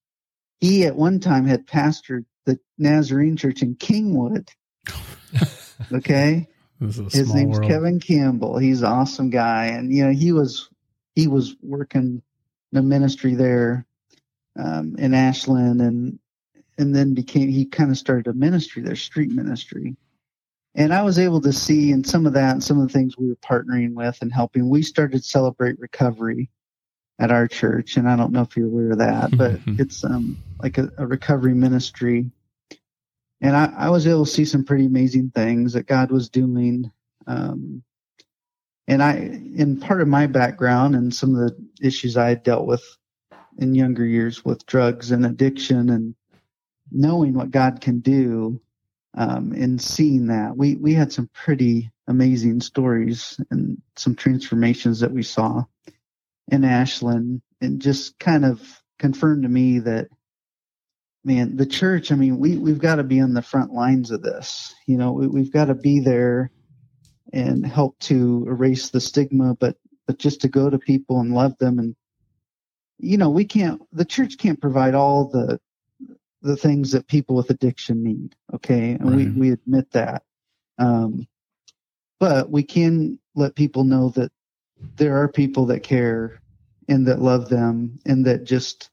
He 0.61 0.87
at 0.87 0.97
one 0.97 1.21
time 1.21 1.47
had 1.47 1.67
pastored 1.67 2.25
the 2.47 2.59
Nazarene 2.79 3.37
church 3.37 3.63
in 3.63 3.77
Kingwood. 3.77 4.49
Okay. 5.93 6.47
His 6.79 7.35
name's 7.35 7.59
world. 7.59 7.69
Kevin 7.69 7.99
Campbell. 7.99 8.59
He's 8.59 8.83
an 8.83 8.87
awesome 8.93 9.29
guy. 9.29 9.67
And, 9.67 9.93
you 9.93 10.05
know, 10.05 10.13
he 10.13 10.31
was, 10.31 10.71
he 11.17 11.27
was 11.27 11.57
working 11.63 12.23
the 12.71 12.81
ministry 12.81 13.35
there 13.35 13.85
um, 14.57 14.95
in 14.97 15.13
Ashland 15.13 15.83
and, 15.83 16.19
and 16.79 16.95
then 16.95 17.15
became, 17.15 17.49
he 17.49 17.65
kind 17.65 17.91
of 17.91 17.99
started 17.99 18.27
a 18.27 18.33
ministry 18.33 18.83
there, 18.83 18.97
street 18.97 19.31
ministry 19.31 19.97
and 20.75 20.93
I 20.93 21.03
was 21.03 21.19
able 21.19 21.41
to 21.43 21.53
see 21.53 21.93
in 21.93 22.03
some 22.03 22.27
of 22.27 22.33
that 22.33 22.53
and 22.53 22.65
some 22.65 22.81
of 22.81 22.89
the 22.89 22.93
things 22.93 23.17
we 23.17 23.29
were 23.29 23.37
partnering 23.37 23.95
with 23.95 24.19
and 24.21 24.33
helping. 24.33 24.69
We 24.69 24.83
started 24.83 25.25
Celebrate 25.25 25.79
Recovery 25.79 26.51
at 27.21 27.31
our 27.31 27.47
church, 27.47 27.97
and 27.97 28.09
I 28.09 28.17
don't 28.17 28.33
know 28.33 28.43
if 28.43 28.57
you're 28.57 28.67
aware 28.67 28.91
of 28.91 28.99
that, 28.99 29.37
but 29.37 29.61
it's 29.67 30.03
um, 30.05 30.37
like 30.61 30.79
a, 30.79 30.91
a, 30.99 31.07
recovery 31.07 31.55
ministry. 31.55 32.29
And 33.41 33.57
I, 33.57 33.73
I, 33.77 33.91
was 33.91 34.07
able 34.07 34.25
to 34.25 34.31
see 34.31 34.45
some 34.45 34.65
pretty 34.65 34.87
amazing 34.87 35.31
things 35.31 35.75
that 35.75 35.87
God 35.87 36.11
was 36.11 36.29
doing. 36.29 36.91
Um, 37.29 37.85
and 38.89 39.01
I, 39.01 39.17
in 39.55 39.79
part 39.79 40.01
of 40.01 40.09
my 40.09 40.27
background 40.27 40.97
and 40.97 41.15
some 41.15 41.37
of 41.37 41.41
the 41.41 41.87
issues 41.87 42.17
I 42.17 42.31
had 42.31 42.43
dealt 42.43 42.67
with 42.67 42.83
in 43.59 43.75
younger 43.75 44.05
years 44.05 44.45
with 44.45 44.67
drugs 44.67 45.13
and 45.13 45.25
addiction 45.25 45.91
and 45.91 46.17
knowing 46.91 47.35
what 47.35 47.51
God 47.51 47.81
can 47.81 48.01
do, 48.01 48.61
um, 49.17 49.53
and 49.53 49.81
seeing 49.81 50.27
that 50.27 50.57
we 50.57 50.77
we 50.77 50.95
had 50.95 51.13
some 51.13 51.29
pretty 51.33 51.91
amazing 52.07 52.61
stories 52.61 53.41
and 53.51 53.81
some 53.97 54.15
transformations 54.15 55.01
that 55.01 55.13
we 55.13 55.23
saw 55.23 55.65
in 56.49 56.65
Ashland, 56.65 57.43
and 57.61 57.81
just 57.81 58.19
kind 58.19 58.45
of 58.45 58.61
confirmed 58.99 59.45
to 59.45 59.49
me 59.49 59.79
that 59.81 60.09
man, 61.25 61.57
the 61.57 61.67
church. 61.67 62.13
I 62.13 62.17
mean, 62.17 62.39
we 62.39 62.57
we've 62.57 62.79
got 62.79 62.97
to 62.97 63.05
be 63.05 63.21
on 63.21 63.35
the 63.35 63.43
front 63.43 63.73
lines 63.73 64.11
of 64.11 64.23
this. 64.23 64.75
You 64.87 64.97
know, 64.97 65.13
we, 65.13 65.27
we've 65.27 65.53
got 65.53 65.67
to 65.67 65.75
be 65.75 66.01
there 66.01 66.51
and 67.33 67.67
help 67.67 67.99
to 68.01 68.45
erase 68.49 68.91
the 68.91 69.01
stigma, 69.01 69.55
but 69.55 69.77
but 70.07 70.19
just 70.19 70.41
to 70.43 70.49
go 70.49 70.71
to 70.71 70.79
people 70.79 71.21
and 71.21 71.35
love 71.35 71.57
them 71.59 71.79
and 71.79 71.97
you 72.99 73.17
know 73.17 73.31
we 73.31 73.45
can't 73.45 73.81
the 73.93 74.05
church 74.05 74.39
can't 74.39 74.61
provide 74.61 74.95
all 74.95 75.29
the 75.29 75.59
the 76.45 76.57
things 76.57 76.93
that 76.93 77.09
people 77.09 77.35
with 77.35 77.51
addiction 77.51 78.05
need. 78.05 78.37
Okay. 78.53 78.93
And 78.93 79.11
right. 79.11 79.17
we, 79.17 79.31
we 79.31 79.51
admit 79.51 79.91
that. 79.93 80.23
Um, 80.79 81.27
but 82.21 82.51
we 82.51 82.63
can 82.63 83.19
let 83.35 83.55
people 83.57 83.85
know 83.85 84.11
that 84.11 84.31
there 84.97 85.17
are 85.17 85.29
people 85.29 85.67
that 85.67 85.83
care 85.83 86.41
and 86.89 87.07
that 87.07 87.23
love 87.23 87.49
them 87.49 87.99
and 88.05 88.27
that 88.27 88.45
just, 88.45 88.91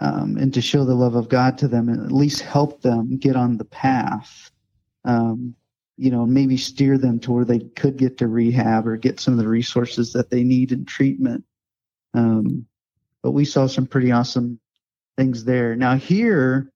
um, 0.00 0.36
and 0.36 0.52
to 0.54 0.60
show 0.60 0.84
the 0.84 0.94
love 0.94 1.14
of 1.14 1.28
God 1.28 1.56
to 1.58 1.68
them 1.68 1.88
and 1.88 2.04
at 2.04 2.10
least 2.10 2.42
help 2.42 2.82
them 2.82 3.16
get 3.16 3.36
on 3.36 3.58
the 3.58 3.64
path. 3.64 4.50
Um, 5.04 5.54
you 5.96 6.10
know, 6.10 6.26
maybe 6.26 6.56
steer 6.56 6.98
them 6.98 7.20
to 7.20 7.32
where 7.32 7.44
they 7.44 7.60
could 7.60 7.96
get 7.96 8.18
to 8.18 8.26
rehab 8.26 8.88
or 8.88 8.96
get 8.96 9.20
some 9.20 9.34
of 9.34 9.38
the 9.38 9.48
resources 9.48 10.12
that 10.14 10.30
they 10.30 10.42
need 10.42 10.72
in 10.72 10.84
treatment. 10.84 11.44
Um, 12.12 12.66
but 13.22 13.30
we 13.30 13.44
saw 13.44 13.68
some 13.68 13.86
pretty 13.86 14.10
awesome 14.10 14.58
things 15.16 15.44
there. 15.44 15.76
Now 15.76 15.96
here, 15.96 16.70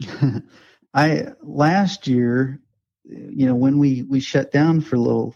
I, 0.94 1.26
last 1.42 2.06
year, 2.06 2.60
you 3.04 3.46
know, 3.46 3.54
when 3.54 3.78
we 3.78 4.02
we 4.02 4.20
shut 4.20 4.52
down 4.52 4.80
for 4.80 4.96
a 4.96 5.00
little 5.00 5.34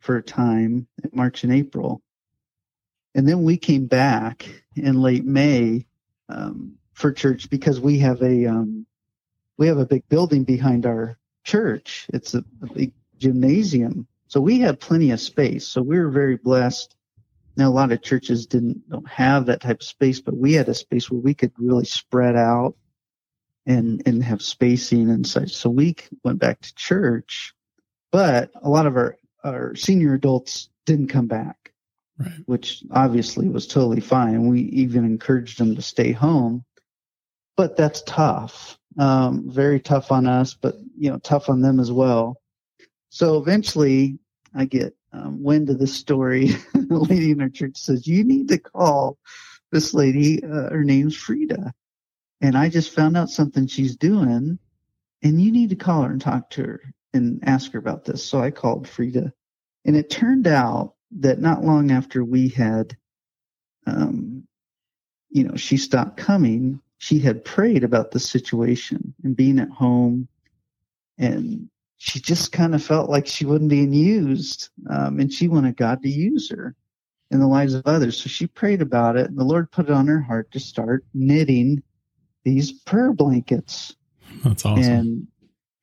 for 0.00 0.16
a 0.16 0.22
time 0.22 0.86
in 1.02 1.10
March 1.12 1.44
and 1.44 1.52
April, 1.52 2.02
and 3.14 3.28
then 3.28 3.42
we 3.42 3.56
came 3.56 3.86
back 3.86 4.48
in 4.76 5.00
late 5.00 5.24
May 5.24 5.86
um, 6.28 6.74
for 6.92 7.12
church 7.12 7.50
because 7.50 7.80
we 7.80 7.98
have 7.98 8.22
a 8.22 8.46
um, 8.46 8.86
we 9.56 9.66
have 9.66 9.78
a 9.78 9.86
big 9.86 10.08
building 10.08 10.44
behind 10.44 10.86
our 10.86 11.18
church. 11.44 12.06
It's 12.12 12.34
a, 12.34 12.44
a 12.62 12.72
big 12.72 12.92
gymnasium, 13.18 14.06
so 14.28 14.40
we 14.40 14.60
had 14.60 14.78
plenty 14.80 15.10
of 15.10 15.20
space. 15.20 15.66
So 15.66 15.82
we 15.82 15.98
were 15.98 16.10
very 16.10 16.36
blessed. 16.36 16.94
Now 17.58 17.68
a 17.68 17.74
lot 17.74 17.90
of 17.90 18.00
churches 18.02 18.46
didn't 18.46 18.88
don't 18.88 19.08
have 19.08 19.46
that 19.46 19.60
type 19.60 19.80
of 19.80 19.86
space, 19.86 20.20
but 20.20 20.36
we 20.36 20.52
had 20.52 20.68
a 20.68 20.74
space 20.74 21.10
where 21.10 21.20
we 21.20 21.34
could 21.34 21.52
really 21.58 21.84
spread 21.84 22.36
out 22.36 22.76
and 23.66 24.00
and 24.06 24.22
have 24.22 24.40
spacing 24.42 25.10
and 25.10 25.26
such. 25.26 25.56
So 25.56 25.68
we 25.68 25.96
went 26.22 26.38
back 26.38 26.60
to 26.60 26.74
church, 26.76 27.52
but 28.12 28.52
a 28.62 28.70
lot 28.70 28.86
of 28.86 28.96
our 28.96 29.16
our 29.42 29.74
senior 29.74 30.14
adults 30.14 30.70
didn't 30.86 31.08
come 31.08 31.26
back, 31.26 31.72
Right. 32.16 32.42
which 32.46 32.84
obviously 32.92 33.48
was 33.48 33.66
totally 33.66 34.00
fine. 34.00 34.46
We 34.48 34.60
even 34.60 35.04
encouraged 35.04 35.58
them 35.58 35.74
to 35.74 35.82
stay 35.82 36.12
home, 36.12 36.64
but 37.56 37.76
that's 37.76 38.02
tough. 38.02 38.78
Um, 38.98 39.50
very 39.50 39.80
tough 39.80 40.12
on 40.12 40.28
us, 40.28 40.54
but 40.54 40.76
you 40.96 41.10
know, 41.10 41.18
tough 41.18 41.48
on 41.48 41.60
them 41.60 41.80
as 41.80 41.90
well. 41.90 42.40
So 43.10 43.38
eventually, 43.38 44.20
I 44.54 44.64
get 44.64 44.94
um, 45.12 45.42
wind 45.42 45.70
of 45.70 45.78
this 45.78 45.94
story. 45.94 46.46
the 46.74 46.98
lady 47.08 47.30
in 47.30 47.40
our 47.40 47.48
church 47.48 47.76
says, 47.76 48.06
"You 48.06 48.24
need 48.24 48.48
to 48.48 48.58
call 48.58 49.18
this 49.72 49.94
lady. 49.94 50.42
Uh, 50.42 50.70
her 50.70 50.84
name's 50.84 51.16
Frida." 51.16 51.72
and 52.40 52.56
I 52.56 52.68
just 52.68 52.94
found 52.94 53.16
out 53.16 53.30
something 53.30 53.66
she's 53.66 53.96
doing, 53.96 54.58
and 55.22 55.42
you 55.42 55.50
need 55.50 55.70
to 55.70 55.76
call 55.76 56.02
her 56.02 56.10
and 56.10 56.20
talk 56.20 56.50
to 56.50 56.62
her 56.62 56.82
and 57.12 57.40
ask 57.44 57.72
her 57.72 57.78
about 57.78 58.04
this. 58.04 58.24
So 58.24 58.40
I 58.40 58.50
called 58.50 58.88
Frida, 58.88 59.32
and 59.84 59.96
it 59.96 60.10
turned 60.10 60.46
out 60.46 60.94
that 61.18 61.40
not 61.40 61.64
long 61.64 61.90
after 61.90 62.24
we 62.24 62.48
had, 62.48 62.96
um, 63.86 64.46
you 65.30 65.44
know, 65.44 65.56
she 65.56 65.76
stopped 65.76 66.16
coming, 66.16 66.80
she 66.98 67.18
had 67.18 67.44
prayed 67.44 67.84
about 67.84 68.10
the 68.10 68.20
situation 68.20 69.14
and 69.24 69.36
being 69.36 69.58
at 69.58 69.70
home, 69.70 70.28
and 71.16 71.68
she 71.98 72.20
just 72.20 72.52
kind 72.52 72.74
of 72.74 72.82
felt 72.82 73.10
like 73.10 73.26
she 73.26 73.44
wasn't 73.44 73.68
being 73.68 73.92
used, 73.92 74.70
um, 74.88 75.18
and 75.18 75.32
she 75.32 75.48
wanted 75.48 75.76
God 75.76 76.00
to 76.02 76.08
use 76.08 76.48
her 76.50 76.74
in 77.30 77.40
the 77.40 77.46
lives 77.46 77.74
of 77.74 77.86
others. 77.86 78.20
So 78.20 78.28
she 78.28 78.46
prayed 78.46 78.80
about 78.80 79.16
it, 79.16 79.26
and 79.26 79.36
the 79.36 79.44
Lord 79.44 79.70
put 79.70 79.86
it 79.86 79.92
on 79.92 80.06
her 80.06 80.20
heart 80.20 80.50
to 80.52 80.60
start 80.60 81.04
knitting 81.12 81.82
these 82.44 82.72
prayer 82.72 83.12
blankets. 83.12 83.96
That's 84.44 84.64
awesome. 84.64 84.82
And 84.84 85.26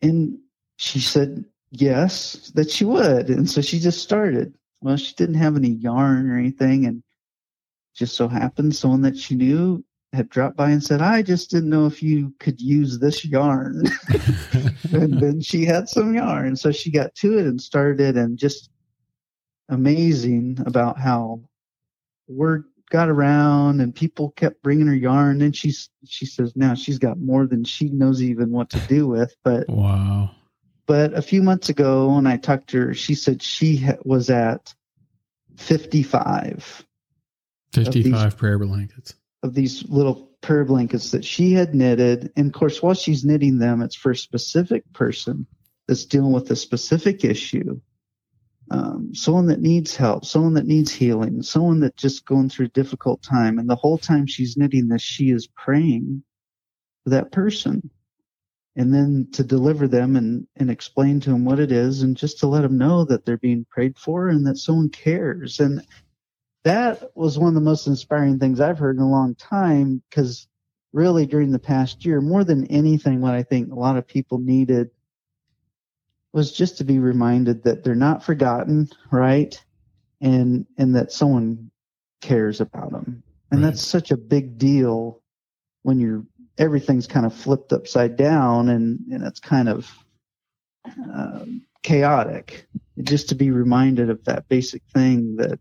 and 0.01 0.39
she 0.77 0.99
said 0.99 1.43
yes, 1.71 2.51
that 2.55 2.71
she 2.71 2.85
would. 2.85 3.29
And 3.29 3.49
so 3.49 3.61
she 3.61 3.79
just 3.79 4.01
started. 4.01 4.53
Well, 4.81 4.97
she 4.97 5.13
didn't 5.15 5.35
have 5.35 5.55
any 5.55 5.69
yarn 5.69 6.29
or 6.29 6.37
anything, 6.37 6.85
and 6.85 7.03
just 7.93 8.15
so 8.15 8.27
happened 8.27 8.75
someone 8.75 9.01
that 9.01 9.17
she 9.17 9.35
knew 9.35 9.83
had 10.13 10.29
dropped 10.29 10.57
by 10.57 10.71
and 10.71 10.83
said, 10.83 11.01
I 11.01 11.21
just 11.21 11.49
didn't 11.49 11.69
know 11.69 11.85
if 11.85 12.01
you 12.01 12.33
could 12.39 12.61
use 12.61 12.99
this 12.99 13.25
yarn. 13.25 13.83
and 14.91 15.19
then 15.19 15.41
she 15.41 15.65
had 15.65 15.89
some 15.89 16.15
yarn. 16.15 16.55
So 16.55 16.71
she 16.71 16.91
got 16.91 17.13
to 17.15 17.37
it 17.37 17.45
and 17.45 17.61
started 17.61 18.17
and 18.17 18.37
just 18.37 18.69
amazing 19.69 20.59
about 20.65 20.99
how 20.99 21.41
word 22.27 22.65
got 22.91 23.09
around 23.09 23.81
and 23.81 23.93
people 23.95 24.31
kept 24.31 24.61
bringing 24.61 24.87
her 24.87 24.95
yarn. 24.95 25.41
And 25.41 25.55
she's, 25.55 25.89
she 26.05 26.25
says 26.25 26.53
now 26.55 26.75
she's 26.75 26.99
got 26.99 27.19
more 27.19 27.45
than 27.45 27.63
she 27.63 27.89
knows 27.89 28.21
even 28.21 28.51
what 28.51 28.69
to 28.71 28.79
do 28.87 29.07
with. 29.07 29.35
But, 29.43 29.67
wow. 29.67 30.31
but 30.85 31.13
a 31.13 31.21
few 31.21 31.43
months 31.43 31.69
ago 31.69 32.13
when 32.13 32.27
I 32.27 32.37
talked 32.37 32.69
to 32.69 32.79
her, 32.79 32.93
she 32.93 33.15
said 33.15 33.41
she 33.41 33.85
was 34.03 34.29
at 34.29 34.73
55 35.57 36.85
55 37.73 38.37
prayer 38.37 38.57
blankets. 38.57 39.15
Of 39.45 39.53
these 39.53 39.87
little 39.87 40.31
prayer 40.41 40.65
blankets 40.65 41.11
that 41.11 41.23
she 41.23 41.53
had 41.53 41.73
knitted. 41.73 42.31
And 42.35 42.47
of 42.47 42.53
course, 42.53 42.81
while 42.81 42.93
she's 42.93 43.23
knitting 43.23 43.59
them, 43.59 43.81
it's 43.81 43.95
for 43.95 44.11
a 44.11 44.15
specific 44.15 44.91
person 44.91 45.47
that's 45.87 46.05
dealing 46.05 46.33
with 46.33 46.51
a 46.51 46.55
specific 46.55 47.23
issue. 47.23 47.79
Um, 48.71 49.13
someone 49.13 49.45
that 49.47 49.61
needs 49.61 49.95
help, 49.95 50.25
someone 50.25 50.55
that 50.55 50.65
needs 50.65 50.91
healing, 50.91 51.43
someone 51.43 51.79
that 51.81 51.95
just 51.95 52.25
going 52.25 52.49
through 52.49 52.65
a 52.65 52.69
difficult 52.69 53.21
time. 53.21 53.59
And 53.59 53.69
the 53.69 53.75
whole 53.75 53.99
time 53.99 54.25
she's 54.25 54.57
knitting 54.57 54.87
this, 54.87 55.03
she 55.03 55.29
is 55.29 55.47
praying 55.47 56.23
for 57.03 57.11
that 57.11 57.31
person. 57.31 57.89
And 58.75 58.93
then 58.93 59.27
to 59.33 59.43
deliver 59.43 59.87
them 59.87 60.15
and, 60.15 60.47
and 60.57 60.69
explain 60.69 61.19
to 61.21 61.29
them 61.29 61.45
what 61.45 61.59
it 61.59 61.71
is 61.71 62.01
and 62.01 62.17
just 62.17 62.39
to 62.39 62.47
let 62.47 62.63
them 62.63 62.77
know 62.77 63.05
that 63.05 63.23
they're 63.23 63.37
being 63.37 63.65
prayed 63.69 63.97
for 63.97 64.27
and 64.27 64.45
that 64.47 64.57
someone 64.57 64.89
cares. 64.89 65.59
And 65.59 65.85
that 66.65 67.11
was 67.15 67.37
one 67.37 67.49
of 67.49 67.53
the 67.53 67.61
most 67.61 67.85
inspiring 67.85 68.39
things 68.39 68.59
I've 68.59 68.79
heard 68.79 68.97
in 68.97 69.01
a 69.03 69.09
long 69.09 69.35
time 69.35 70.01
because 70.09 70.47
really 70.93 71.27
during 71.27 71.51
the 71.51 71.59
past 71.59 72.03
year, 72.03 72.19
more 72.21 72.43
than 72.43 72.65
anything, 72.67 73.21
what 73.21 73.35
I 73.35 73.43
think 73.43 73.71
a 73.71 73.75
lot 73.75 73.97
of 73.97 74.07
people 74.07 74.39
needed 74.39 74.89
was 76.33 76.51
just 76.51 76.79
to 76.79 76.83
be 76.83 76.97
reminded 76.97 77.63
that 77.63 77.83
they're 77.83 77.93
not 77.93 78.23
forgotten, 78.23 78.89
right? 79.11 79.63
And, 80.21 80.65
and 80.77 80.95
that 80.95 81.11
someone 81.11 81.69
cares 82.21 82.59
about 82.61 82.91
them. 82.91 83.21
And 83.51 83.61
Right. 83.61 83.69
that's 83.69 83.83
such 83.83 84.09
a 84.09 84.17
big 84.17 84.57
deal 84.57 85.21
when 85.83 85.99
you're, 85.99 86.25
everything's 86.57 87.05
kind 87.05 87.27
of 87.27 87.33
flipped 87.33 87.73
upside 87.73 88.17
down 88.17 88.69
and, 88.69 88.99
and 89.11 89.23
it's 89.23 89.39
kind 89.39 89.69
of, 89.69 89.87
um, 91.13 91.61
chaotic. 91.83 92.67
Just 93.03 93.29
to 93.29 93.35
be 93.35 93.51
reminded 93.51 94.09
of 94.09 94.23
that 94.25 94.47
basic 94.49 94.81
thing 94.93 95.35
that 95.35 95.59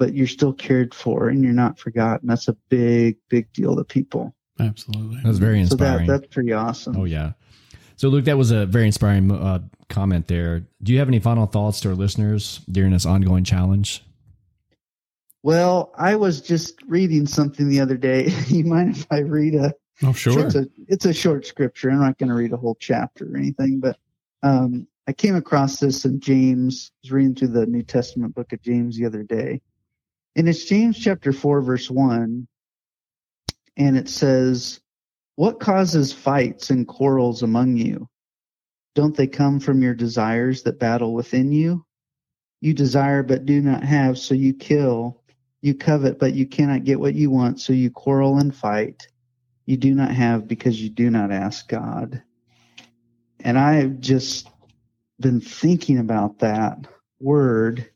but 0.00 0.14
you're 0.14 0.26
still 0.26 0.54
cared 0.54 0.94
for 0.94 1.28
and 1.28 1.44
you're 1.44 1.52
not 1.52 1.78
forgotten. 1.78 2.26
That's 2.26 2.48
a 2.48 2.54
big, 2.70 3.18
big 3.28 3.52
deal 3.52 3.76
to 3.76 3.84
people. 3.84 4.34
Absolutely. 4.58 5.18
That 5.18 5.28
was 5.28 5.38
very 5.38 5.62
So 5.66 5.76
that 5.76 5.84
inspiring. 5.84 6.06
that's 6.06 6.26
pretty 6.28 6.52
awesome. 6.54 6.96
Oh 6.96 7.04
yeah. 7.04 7.32
So 7.96 8.08
Luke, 8.08 8.24
that 8.24 8.38
was 8.38 8.50
a 8.50 8.64
very 8.64 8.86
inspiring 8.86 9.30
uh, 9.30 9.58
comment 9.90 10.26
there. 10.26 10.66
Do 10.82 10.94
you 10.94 10.98
have 11.00 11.08
any 11.08 11.20
final 11.20 11.44
thoughts 11.44 11.80
to 11.80 11.90
our 11.90 11.94
listeners 11.94 12.62
during 12.70 12.92
this 12.92 13.04
ongoing 13.04 13.44
challenge? 13.44 14.02
Well, 15.42 15.92
I 15.98 16.16
was 16.16 16.40
just 16.40 16.80
reading 16.86 17.26
something 17.26 17.68
the 17.68 17.80
other 17.80 17.98
day. 17.98 18.28
you 18.46 18.64
mind 18.64 18.96
if 18.96 19.06
I 19.10 19.18
read 19.18 19.54
a? 19.54 19.74
Oh, 20.02 20.14
sure. 20.14 20.46
It's 20.46 20.54
a 20.54 20.66
it's 20.88 21.04
a 21.04 21.12
short 21.12 21.44
scripture. 21.44 21.90
I'm 21.90 22.00
not 22.00 22.16
going 22.16 22.30
to 22.30 22.34
read 22.34 22.54
a 22.54 22.56
whole 22.56 22.76
chapter 22.80 23.30
or 23.30 23.36
anything, 23.36 23.80
but 23.80 23.98
um, 24.42 24.86
I 25.06 25.12
came 25.12 25.36
across 25.36 25.78
this 25.78 26.06
in 26.06 26.20
James. 26.20 26.90
I 26.94 26.96
was 27.04 27.12
reading 27.12 27.34
through 27.34 27.48
the 27.48 27.66
New 27.66 27.82
Testament 27.82 28.34
book 28.34 28.54
of 28.54 28.62
James 28.62 28.96
the 28.96 29.04
other 29.04 29.22
day, 29.22 29.60
and 30.36 30.48
it's 30.48 30.64
James 30.64 30.98
chapter 30.98 31.32
four, 31.32 31.62
verse 31.62 31.90
one, 31.90 32.46
and 33.76 33.96
it 33.96 34.08
says, 34.08 34.80
"What 35.36 35.60
causes 35.60 36.12
fights 36.12 36.70
and 36.70 36.86
quarrels 36.86 37.42
among 37.42 37.76
you? 37.76 38.08
Don't 38.94 39.16
they 39.16 39.26
come 39.26 39.60
from 39.60 39.82
your 39.82 39.94
desires 39.94 40.62
that 40.62 40.78
battle 40.78 41.14
within 41.14 41.52
you? 41.52 41.84
You 42.60 42.74
desire 42.74 43.22
but 43.22 43.46
do 43.46 43.60
not 43.60 43.84
have, 43.84 44.18
so 44.18 44.34
you 44.34 44.54
kill. 44.54 45.22
You 45.62 45.74
covet 45.74 46.18
but 46.18 46.34
you 46.34 46.46
cannot 46.46 46.84
get 46.84 47.00
what 47.00 47.14
you 47.14 47.30
want, 47.30 47.60
so 47.60 47.72
you 47.72 47.90
quarrel 47.90 48.38
and 48.38 48.54
fight." 48.54 49.06
you 49.70 49.76
do 49.76 49.94
not 49.94 50.10
have 50.10 50.48
because 50.48 50.82
you 50.82 50.90
do 50.90 51.10
not 51.10 51.30
ask 51.30 51.68
God. 51.68 52.20
And 53.38 53.56
I've 53.56 54.00
just 54.00 54.48
been 55.20 55.40
thinking 55.40 55.98
about 55.98 56.40
that 56.40 56.88
word 57.20 57.88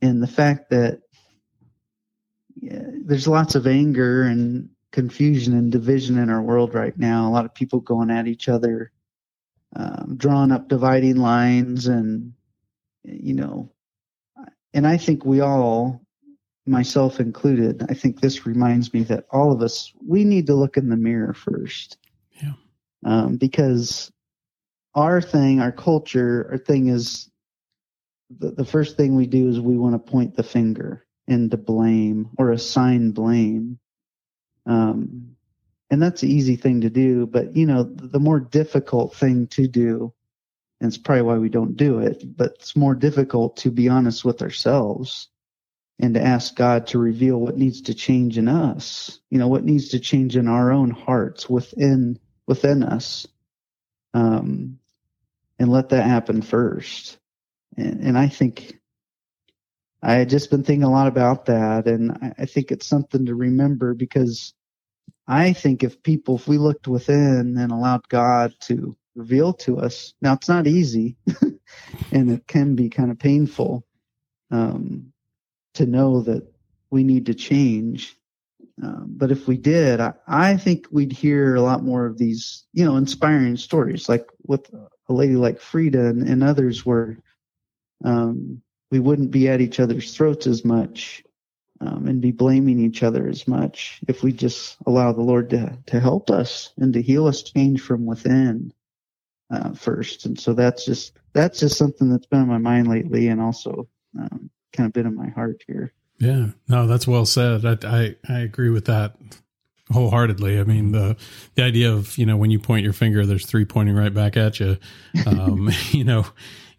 and 0.00 0.22
the 0.22 0.28
fact 0.28 0.70
that 0.70 1.00
yeah, 2.60 2.82
there's 3.04 3.28
lots 3.28 3.54
of 3.54 3.66
anger 3.66 4.22
and 4.22 4.68
confusion 4.92 5.54
and 5.54 5.72
division 5.72 6.18
in 6.18 6.30
our 6.30 6.42
world 6.42 6.74
right 6.74 6.96
now. 6.98 7.28
A 7.28 7.30
lot 7.30 7.44
of 7.44 7.54
people 7.54 7.80
going 7.80 8.10
at 8.10 8.28
each 8.28 8.48
other, 8.48 8.92
um, 9.74 10.14
drawing 10.16 10.52
up 10.52 10.68
dividing 10.68 11.16
lines, 11.16 11.86
and 11.86 12.32
you 13.02 13.34
know, 13.34 13.72
and 14.72 14.86
I 14.86 14.96
think 14.96 15.24
we 15.24 15.40
all 15.40 16.04
myself 16.66 17.20
included, 17.20 17.84
I 17.90 17.94
think 17.94 18.20
this 18.20 18.46
reminds 18.46 18.92
me 18.94 19.02
that 19.04 19.26
all 19.30 19.52
of 19.52 19.60
us, 19.60 19.92
we 20.06 20.24
need 20.24 20.46
to 20.46 20.54
look 20.54 20.76
in 20.76 20.88
the 20.88 20.96
mirror 20.96 21.34
first. 21.34 21.98
Yeah. 22.42 22.52
Um, 23.04 23.36
because 23.36 24.10
our 24.94 25.20
thing, 25.20 25.60
our 25.60 25.72
culture, 25.72 26.48
our 26.50 26.58
thing 26.58 26.88
is 26.88 27.30
the, 28.38 28.50
the 28.52 28.64
first 28.64 28.96
thing 28.96 29.14
we 29.14 29.26
do 29.26 29.48
is 29.48 29.60
we 29.60 29.76
want 29.76 29.94
to 29.94 30.10
point 30.10 30.36
the 30.36 30.42
finger 30.42 31.06
and 31.26 31.50
to 31.50 31.56
blame 31.56 32.30
or 32.36 32.50
assign 32.50 33.12
blame. 33.12 33.78
Um, 34.66 35.36
and 35.90 36.02
that's 36.02 36.22
an 36.22 36.30
easy 36.30 36.56
thing 36.56 36.82
to 36.82 36.90
do, 36.90 37.26
but 37.26 37.56
you 37.56 37.66
know, 37.66 37.84
the, 37.84 38.08
the 38.08 38.18
more 38.18 38.40
difficult 38.40 39.14
thing 39.14 39.46
to 39.48 39.68
do, 39.68 40.12
and 40.80 40.88
it's 40.88 40.98
probably 40.98 41.22
why 41.22 41.38
we 41.38 41.48
don't 41.48 41.76
do 41.76 42.00
it, 42.00 42.22
but 42.36 42.54
it's 42.54 42.76
more 42.76 42.94
difficult 42.94 43.58
to 43.58 43.70
be 43.70 43.88
honest 43.88 44.24
with 44.24 44.42
ourselves 44.42 45.28
and 46.00 46.14
to 46.14 46.22
ask 46.22 46.56
God 46.56 46.88
to 46.88 46.98
reveal 46.98 47.38
what 47.38 47.56
needs 47.56 47.82
to 47.82 47.94
change 47.94 48.38
in 48.38 48.48
us. 48.48 49.20
You 49.30 49.38
know, 49.38 49.48
what 49.48 49.64
needs 49.64 49.90
to 49.90 50.00
change 50.00 50.36
in 50.36 50.48
our 50.48 50.72
own 50.72 50.90
hearts 50.90 51.48
within 51.48 52.18
within 52.46 52.82
us 52.82 53.26
um, 54.12 54.78
and 55.58 55.70
let 55.70 55.90
that 55.90 56.04
happen 56.06 56.42
first. 56.42 57.18
And, 57.76 58.00
and 58.00 58.18
I 58.18 58.28
think 58.28 58.78
I 60.04 60.16
had 60.16 60.28
just 60.28 60.50
been 60.50 60.62
thinking 60.62 60.82
a 60.84 60.90
lot 60.90 61.06
about 61.06 61.46
that, 61.46 61.86
and 61.86 62.34
I, 62.38 62.44
think 62.44 62.70
it's 62.70 62.86
something 62.86 63.24
to 63.24 63.34
remember 63.34 63.94
because 63.94 64.52
I 65.26 65.54
think 65.54 65.82
if 65.82 66.02
people, 66.02 66.36
if 66.36 66.46
we 66.46 66.58
looked 66.58 66.86
within 66.86 67.56
and 67.56 67.72
allowed 67.72 68.06
God 68.10 68.52
to 68.62 68.94
reveal 69.16 69.54
to 69.54 69.78
us, 69.78 70.12
now 70.20 70.34
it's 70.34 70.48
not 70.48 70.66
easy, 70.66 71.16
and 72.12 72.30
it 72.30 72.46
can 72.46 72.74
be 72.74 72.90
kind 72.90 73.10
of 73.10 73.18
painful 73.18 73.86
um, 74.50 75.10
to 75.74 75.86
know 75.86 76.20
that 76.20 76.46
we 76.90 77.02
need 77.02 77.26
to 77.26 77.34
change. 77.34 78.14
Um, 78.82 79.06
but 79.08 79.30
if 79.30 79.48
we 79.48 79.56
did, 79.56 80.00
I, 80.00 80.12
I, 80.28 80.56
think 80.58 80.86
we'd 80.90 81.12
hear 81.12 81.54
a 81.54 81.62
lot 81.62 81.82
more 81.82 82.04
of 82.04 82.18
these, 82.18 82.66
you 82.74 82.84
know, 82.84 82.96
inspiring 82.96 83.56
stories, 83.56 84.06
like 84.06 84.26
with 84.46 84.68
a 85.08 85.12
lady 85.12 85.36
like 85.36 85.60
Frida 85.60 86.08
and, 86.08 86.28
and 86.28 86.44
others, 86.44 86.84
where 86.84 87.16
um, 88.04 88.60
we 88.94 89.00
wouldn't 89.00 89.32
be 89.32 89.48
at 89.48 89.60
each 89.60 89.80
other's 89.80 90.14
throats 90.14 90.46
as 90.46 90.64
much 90.64 91.24
um, 91.80 92.06
and 92.06 92.20
be 92.20 92.30
blaming 92.30 92.78
each 92.78 93.02
other 93.02 93.26
as 93.26 93.48
much 93.48 93.98
if 94.06 94.22
we 94.22 94.30
just 94.30 94.76
allow 94.86 95.10
the 95.12 95.20
Lord 95.20 95.50
to, 95.50 95.76
to 95.86 95.98
help 95.98 96.30
us 96.30 96.72
and 96.76 96.92
to 96.92 97.02
heal 97.02 97.26
us 97.26 97.42
change 97.42 97.80
from 97.80 98.06
within 98.06 98.72
uh, 99.50 99.72
first. 99.72 100.26
And 100.26 100.38
so 100.38 100.52
that's 100.52 100.84
just 100.84 101.18
that's 101.32 101.58
just 101.58 101.76
something 101.76 102.08
that's 102.08 102.26
been 102.26 102.42
on 102.42 102.46
my 102.46 102.58
mind 102.58 102.86
lately, 102.86 103.26
and 103.26 103.40
also 103.40 103.88
um, 104.16 104.48
kind 104.72 104.86
of 104.86 104.92
been 104.92 105.06
in 105.06 105.16
my 105.16 105.30
heart 105.30 105.64
here. 105.66 105.92
Yeah, 106.20 106.50
no, 106.68 106.86
that's 106.86 107.08
well 107.08 107.26
said. 107.26 107.64
I, 107.66 107.76
I 107.84 108.16
I 108.28 108.38
agree 108.42 108.70
with 108.70 108.84
that 108.84 109.16
wholeheartedly. 109.90 110.60
I 110.60 110.62
mean 110.62 110.92
the 110.92 111.16
the 111.56 111.64
idea 111.64 111.92
of 111.92 112.16
you 112.16 112.26
know 112.26 112.36
when 112.36 112.52
you 112.52 112.60
point 112.60 112.84
your 112.84 112.92
finger, 112.92 113.26
there's 113.26 113.44
three 113.44 113.64
pointing 113.64 113.96
right 113.96 114.14
back 114.14 114.36
at 114.36 114.60
you. 114.60 114.78
Um, 115.26 115.72
you 115.90 116.04
know, 116.04 116.24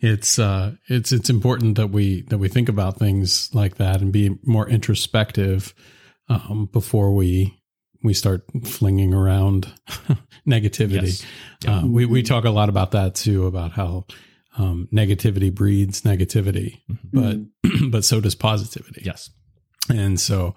it's 0.06 0.38
uh, 0.38 0.76
it's 0.88 1.12
it's 1.12 1.30
important 1.30 1.78
that 1.78 1.88
we 1.88 2.22
that 2.24 2.38
we 2.38 2.48
think 2.48 2.70
about 2.70 2.98
things 2.98 3.50
like 3.54 3.78
that 3.78 4.02
and 4.02 4.12
be 4.12 4.38
more 4.44 4.70
introspective 4.70 5.74
um, 6.30 6.70
before 6.72 7.14
we 7.14 7.60
we 8.04 8.14
start 8.14 8.44
flinging 8.64 9.14
around 9.14 9.68
negativity. 10.48 11.24
Yes. 11.24 11.26
Uh, 11.68 11.88
we 11.88 12.06
we 12.06 12.22
talk 12.22 12.46
a 12.46 12.52
lot 12.52 12.70
about 12.70 12.92
that 12.92 13.16
too, 13.16 13.48
about 13.48 13.72
how 13.72 14.06
um, 14.58 14.88
negativity 14.94 15.54
breeds 15.54 16.04
negativity, 16.04 16.82
mm-hmm. 16.90 17.48
but 17.64 17.72
but 17.92 18.06
so 18.06 18.22
does 18.22 18.36
positivity. 18.36 19.02
Yes, 19.04 19.32
and 19.90 20.20
so 20.20 20.54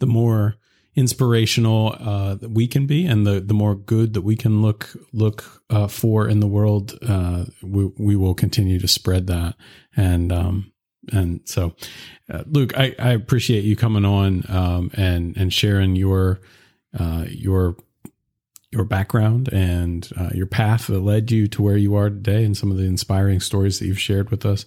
the 0.00 0.06
more 0.06 0.56
inspirational 0.98 1.94
uh, 2.00 2.34
that 2.34 2.50
we 2.50 2.66
can 2.66 2.86
be, 2.86 3.06
and 3.06 3.24
the 3.24 3.38
the 3.38 3.54
more 3.54 3.76
good 3.76 4.14
that 4.14 4.22
we 4.22 4.34
can 4.34 4.62
look 4.62 4.96
look 5.12 5.62
uh, 5.70 5.86
for 5.86 6.28
in 6.28 6.40
the 6.40 6.48
world, 6.48 6.98
uh, 7.08 7.44
we 7.62 7.86
we 7.96 8.16
will 8.16 8.34
continue 8.34 8.80
to 8.80 8.88
spread 8.88 9.28
that. 9.28 9.54
And 9.96 10.32
um, 10.32 10.72
and 11.12 11.40
so, 11.44 11.76
uh, 12.28 12.42
Luke, 12.46 12.76
I, 12.76 12.96
I 12.98 13.12
appreciate 13.12 13.62
you 13.62 13.76
coming 13.76 14.04
on 14.04 14.42
um, 14.48 14.90
and 14.94 15.36
and 15.36 15.52
sharing 15.52 15.94
your 15.94 16.40
uh, 16.98 17.26
your 17.28 17.76
your 18.72 18.84
background 18.84 19.48
and 19.52 20.10
uh, 20.18 20.30
your 20.34 20.46
path 20.46 20.88
that 20.88 21.00
led 21.00 21.30
you 21.30 21.46
to 21.46 21.62
where 21.62 21.76
you 21.76 21.94
are 21.94 22.10
today, 22.10 22.44
and 22.44 22.56
some 22.56 22.72
of 22.72 22.76
the 22.76 22.84
inspiring 22.84 23.38
stories 23.38 23.78
that 23.78 23.86
you've 23.86 24.00
shared 24.00 24.30
with 24.30 24.44
us. 24.44 24.66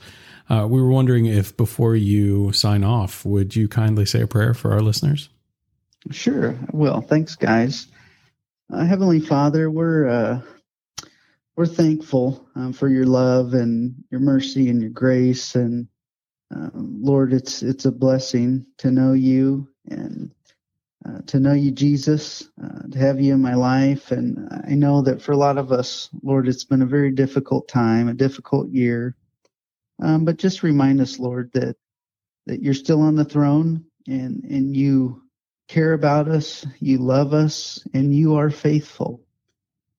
we 0.49 0.81
were 0.81 0.89
wondering 0.89 1.25
if 1.25 1.57
before 1.57 1.97
you 1.97 2.53
sign 2.53 2.85
off, 2.85 3.25
would 3.25 3.53
you 3.53 3.67
kindly 3.67 4.05
say 4.05 4.21
a 4.21 4.27
prayer 4.27 4.53
for 4.53 4.71
our 4.71 4.81
listeners? 4.81 5.27
Sure, 6.09 6.51
I 6.53 6.75
will. 6.75 7.01
Thanks, 7.01 7.35
guys. 7.35 7.87
Uh, 8.73 8.85
Heavenly 8.85 9.19
Father, 9.21 9.71
we're 9.71 10.07
uh, 10.07 10.41
we're 11.57 11.67
thankful 11.67 12.47
um, 12.55 12.73
for 12.73 12.89
your 12.89 13.05
love 13.05 13.53
and 13.53 13.95
your 14.11 14.21
mercy 14.21 14.69
and 14.69 14.81
your 14.81 14.91
grace, 14.91 15.55
and 15.55 15.87
um, 16.55 16.99
Lord, 17.01 17.33
it's 17.33 17.63
it's 17.63 17.85
a 17.85 17.91
blessing 17.91 18.65
to 18.79 18.91
know 18.91 19.13
you 19.13 19.69
and 19.89 20.31
uh, 21.07 21.19
to 21.27 21.39
know 21.39 21.53
you, 21.53 21.71
Jesus, 21.71 22.49
uh, 22.63 22.87
to 22.91 22.99
have 22.99 23.21
you 23.21 23.33
in 23.33 23.41
my 23.41 23.55
life. 23.55 24.11
And 24.11 24.49
I 24.67 24.75
know 24.75 25.01
that 25.03 25.21
for 25.21 25.33
a 25.33 25.37
lot 25.37 25.57
of 25.57 25.71
us, 25.71 26.09
Lord, 26.23 26.47
it's 26.47 26.65
been 26.65 26.83
a 26.83 26.87
very 26.87 27.11
difficult 27.11 27.67
time, 27.67 28.09
a 28.09 28.13
difficult 28.13 28.69
year. 28.69 29.15
Um, 30.01 30.25
but 30.25 30.37
just 30.37 30.63
remind 30.63 31.01
us, 31.01 31.19
Lord, 31.19 31.51
that 31.53 31.77
that 32.47 32.61
you're 32.63 32.73
still 32.75 33.01
on 33.01 33.15
the 33.15 33.25
throne 33.25 33.85
and 34.07 34.43
and 34.45 34.75
you 34.75 35.20
care 35.71 35.93
about 35.93 36.27
us, 36.27 36.65
you 36.79 36.97
love 36.97 37.33
us, 37.33 37.81
and 37.93 38.13
you 38.13 38.35
are 38.35 38.49
faithful. 38.49 39.21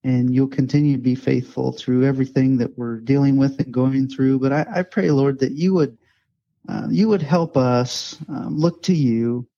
And 0.04 0.34
you'll 0.34 0.48
continue 0.48 0.96
to 0.96 1.02
be 1.02 1.14
faithful 1.14 1.72
through 1.72 2.04
everything 2.04 2.58
that 2.58 2.76
we're 2.76 3.00
dealing 3.00 3.36
with 3.36 3.58
and 3.58 3.72
going 3.72 4.08
through. 4.08 4.40
But 4.40 4.52
I, 4.52 4.66
I 4.74 4.82
pray, 4.82 5.10
Lord, 5.10 5.38
that 5.38 5.52
you 5.52 5.72
would 5.74 5.96
uh, 6.68 6.86
you 6.90 7.08
would 7.08 7.22
help 7.22 7.56
us 7.56 8.16
um, 8.28 8.56
look 8.56 8.82
to 8.82 8.94
you 8.94 9.48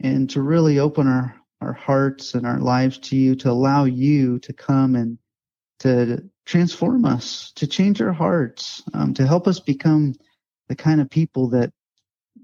and 0.00 0.30
to 0.30 0.42
really 0.42 0.78
open 0.78 1.08
our, 1.08 1.34
our 1.60 1.72
hearts 1.72 2.34
and 2.34 2.46
our 2.46 2.60
lives 2.60 2.98
to 2.98 3.16
you, 3.16 3.34
to 3.36 3.50
allow 3.50 3.84
you 3.84 4.38
to 4.40 4.52
come 4.52 4.94
and 4.94 5.18
to 5.80 6.22
transform 6.44 7.04
us, 7.04 7.52
to 7.56 7.66
change 7.66 8.00
our 8.00 8.12
hearts, 8.12 8.82
um, 8.94 9.14
to 9.14 9.26
help 9.26 9.48
us 9.48 9.58
become 9.58 10.14
the 10.68 10.76
kind 10.76 11.00
of 11.00 11.10
people 11.10 11.48
that 11.48 11.72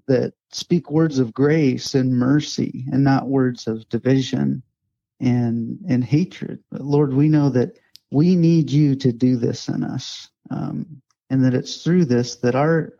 that 0.09 0.33
speak 0.52 0.90
words 0.90 1.18
of 1.18 1.32
grace 1.34 1.94
and 1.94 2.12
mercy 2.12 2.84
and 2.92 3.02
not 3.02 3.28
words 3.28 3.66
of 3.66 3.88
division 3.88 4.62
and 5.20 5.78
and 5.88 6.04
hatred. 6.04 6.62
But 6.70 6.82
Lord, 6.82 7.14
we 7.14 7.28
know 7.28 7.50
that 7.50 7.78
we 8.10 8.36
need 8.36 8.70
you 8.70 8.94
to 8.96 9.12
do 9.12 9.36
this 9.36 9.68
in 9.68 9.82
us, 9.82 10.28
um, 10.50 11.00
and 11.30 11.44
that 11.44 11.54
it's 11.54 11.82
through 11.82 12.06
this 12.06 12.36
that 12.36 12.54
our 12.54 12.94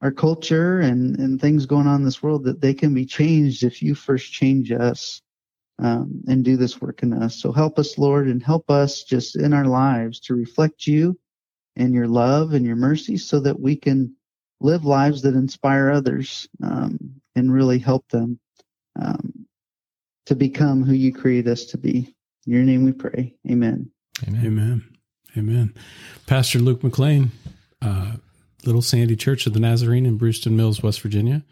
our 0.00 0.12
culture 0.12 0.80
and 0.80 1.18
and 1.18 1.40
things 1.40 1.66
going 1.66 1.86
on 1.86 2.00
in 2.00 2.04
this 2.04 2.22
world 2.22 2.44
that 2.44 2.60
they 2.60 2.74
can 2.74 2.94
be 2.94 3.06
changed 3.06 3.64
if 3.64 3.82
you 3.82 3.94
first 3.94 4.32
change 4.32 4.70
us 4.70 5.22
um, 5.78 6.22
and 6.28 6.44
do 6.44 6.56
this 6.56 6.80
work 6.80 7.02
in 7.02 7.12
us. 7.12 7.40
So 7.40 7.52
help 7.52 7.78
us, 7.78 7.98
Lord, 7.98 8.28
and 8.28 8.42
help 8.42 8.70
us 8.70 9.02
just 9.02 9.36
in 9.36 9.52
our 9.52 9.66
lives 9.66 10.20
to 10.20 10.34
reflect 10.34 10.86
you 10.86 11.18
and 11.76 11.94
your 11.94 12.06
love 12.06 12.52
and 12.52 12.66
your 12.66 12.76
mercy, 12.76 13.16
so 13.16 13.40
that 13.40 13.58
we 13.58 13.76
can 13.76 14.14
live 14.62 14.84
lives 14.84 15.22
that 15.22 15.34
inspire 15.34 15.90
others 15.90 16.48
um, 16.62 17.20
and 17.34 17.52
really 17.52 17.78
help 17.78 18.08
them 18.08 18.38
um, 19.00 19.46
to 20.26 20.34
become 20.34 20.84
who 20.84 20.94
you 20.94 21.12
created 21.12 21.50
us 21.50 21.66
to 21.66 21.78
be. 21.78 22.14
In 22.46 22.52
your 22.52 22.62
name 22.62 22.84
we 22.84 22.92
pray. 22.92 23.34
Amen. 23.50 23.90
Amen. 24.26 24.46
Amen. 24.46 24.98
Amen. 25.36 25.74
Pastor 26.26 26.58
Luke 26.58 26.82
McLean, 26.82 27.30
uh, 27.80 28.16
Little 28.64 28.82
Sandy 28.82 29.16
Church 29.16 29.46
of 29.46 29.54
the 29.54 29.60
Nazarene 29.60 30.06
in 30.06 30.16
Bruceton 30.16 30.56
Mills, 30.56 30.82
West 30.82 31.00
Virginia. 31.00 31.42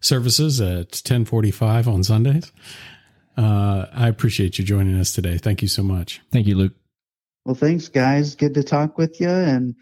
Services 0.00 0.60
at 0.60 1.00
1045 1.02 1.88
on 1.88 2.04
Sundays. 2.04 2.52
Uh, 3.36 3.86
I 3.92 4.08
appreciate 4.08 4.58
you 4.58 4.64
joining 4.64 5.00
us 5.00 5.12
today. 5.12 5.38
Thank 5.38 5.62
you 5.62 5.68
so 5.68 5.82
much. 5.82 6.20
Thank 6.30 6.46
you, 6.46 6.56
Luke. 6.56 6.74
Well, 7.44 7.54
thanks, 7.54 7.88
guys. 7.88 8.34
Good 8.34 8.54
to 8.54 8.62
talk 8.62 8.96
with 8.98 9.20
you. 9.20 9.28
And 9.28 9.74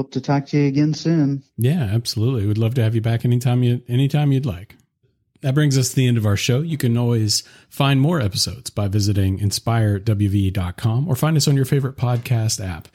hope 0.00 0.12
to 0.12 0.20
talk 0.20 0.46
to 0.46 0.58
you 0.58 0.66
again 0.66 0.94
soon. 0.94 1.42
Yeah, 1.58 1.82
absolutely. 1.82 2.46
We'd 2.46 2.56
love 2.56 2.74
to 2.74 2.82
have 2.82 2.94
you 2.94 3.02
back 3.02 3.26
anytime 3.26 3.62
you 3.62 3.82
anytime 3.86 4.32
you'd 4.32 4.46
like. 4.46 4.76
That 5.42 5.54
brings 5.54 5.76
us 5.76 5.90
to 5.90 5.96
the 5.96 6.08
end 6.08 6.16
of 6.16 6.24
our 6.24 6.38
show. 6.38 6.60
You 6.60 6.78
can 6.78 6.96
always 6.96 7.42
find 7.68 8.00
more 8.00 8.18
episodes 8.18 8.70
by 8.70 8.88
visiting 8.88 9.38
inspirewve.com 9.38 11.08
or 11.08 11.16
find 11.16 11.36
us 11.36 11.48
on 11.48 11.56
your 11.56 11.66
favorite 11.66 11.96
podcast 11.96 12.66
app. 12.66 12.88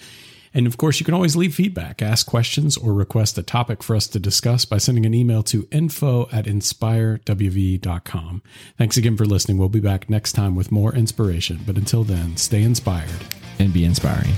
And 0.51 0.65
of 0.65 0.77
course, 0.77 0.99
you 0.99 1.05
can 1.05 1.13
always 1.13 1.35
leave 1.35 1.53
feedback, 1.53 2.01
ask 2.01 2.25
questions, 2.25 2.77
or 2.77 2.93
request 2.93 3.37
a 3.37 3.43
topic 3.43 3.83
for 3.83 3.95
us 3.95 4.07
to 4.07 4.19
discuss 4.19 4.65
by 4.65 4.77
sending 4.77 5.05
an 5.05 5.13
email 5.13 5.43
to 5.43 5.67
info 5.71 6.27
at 6.31 6.45
inspirewve.com. 6.45 8.41
Thanks 8.77 8.97
again 8.97 9.17
for 9.17 9.25
listening. 9.25 9.57
We'll 9.57 9.69
be 9.69 9.79
back 9.79 10.09
next 10.09 10.31
time 10.31 10.55
with 10.55 10.71
more 10.71 10.95
inspiration. 10.95 11.59
But 11.67 11.77
until 11.77 12.03
then, 12.03 12.37
stay 12.37 12.63
inspired 12.63 13.21
and 13.59 13.73
be 13.73 13.85
inspiring. 13.85 14.33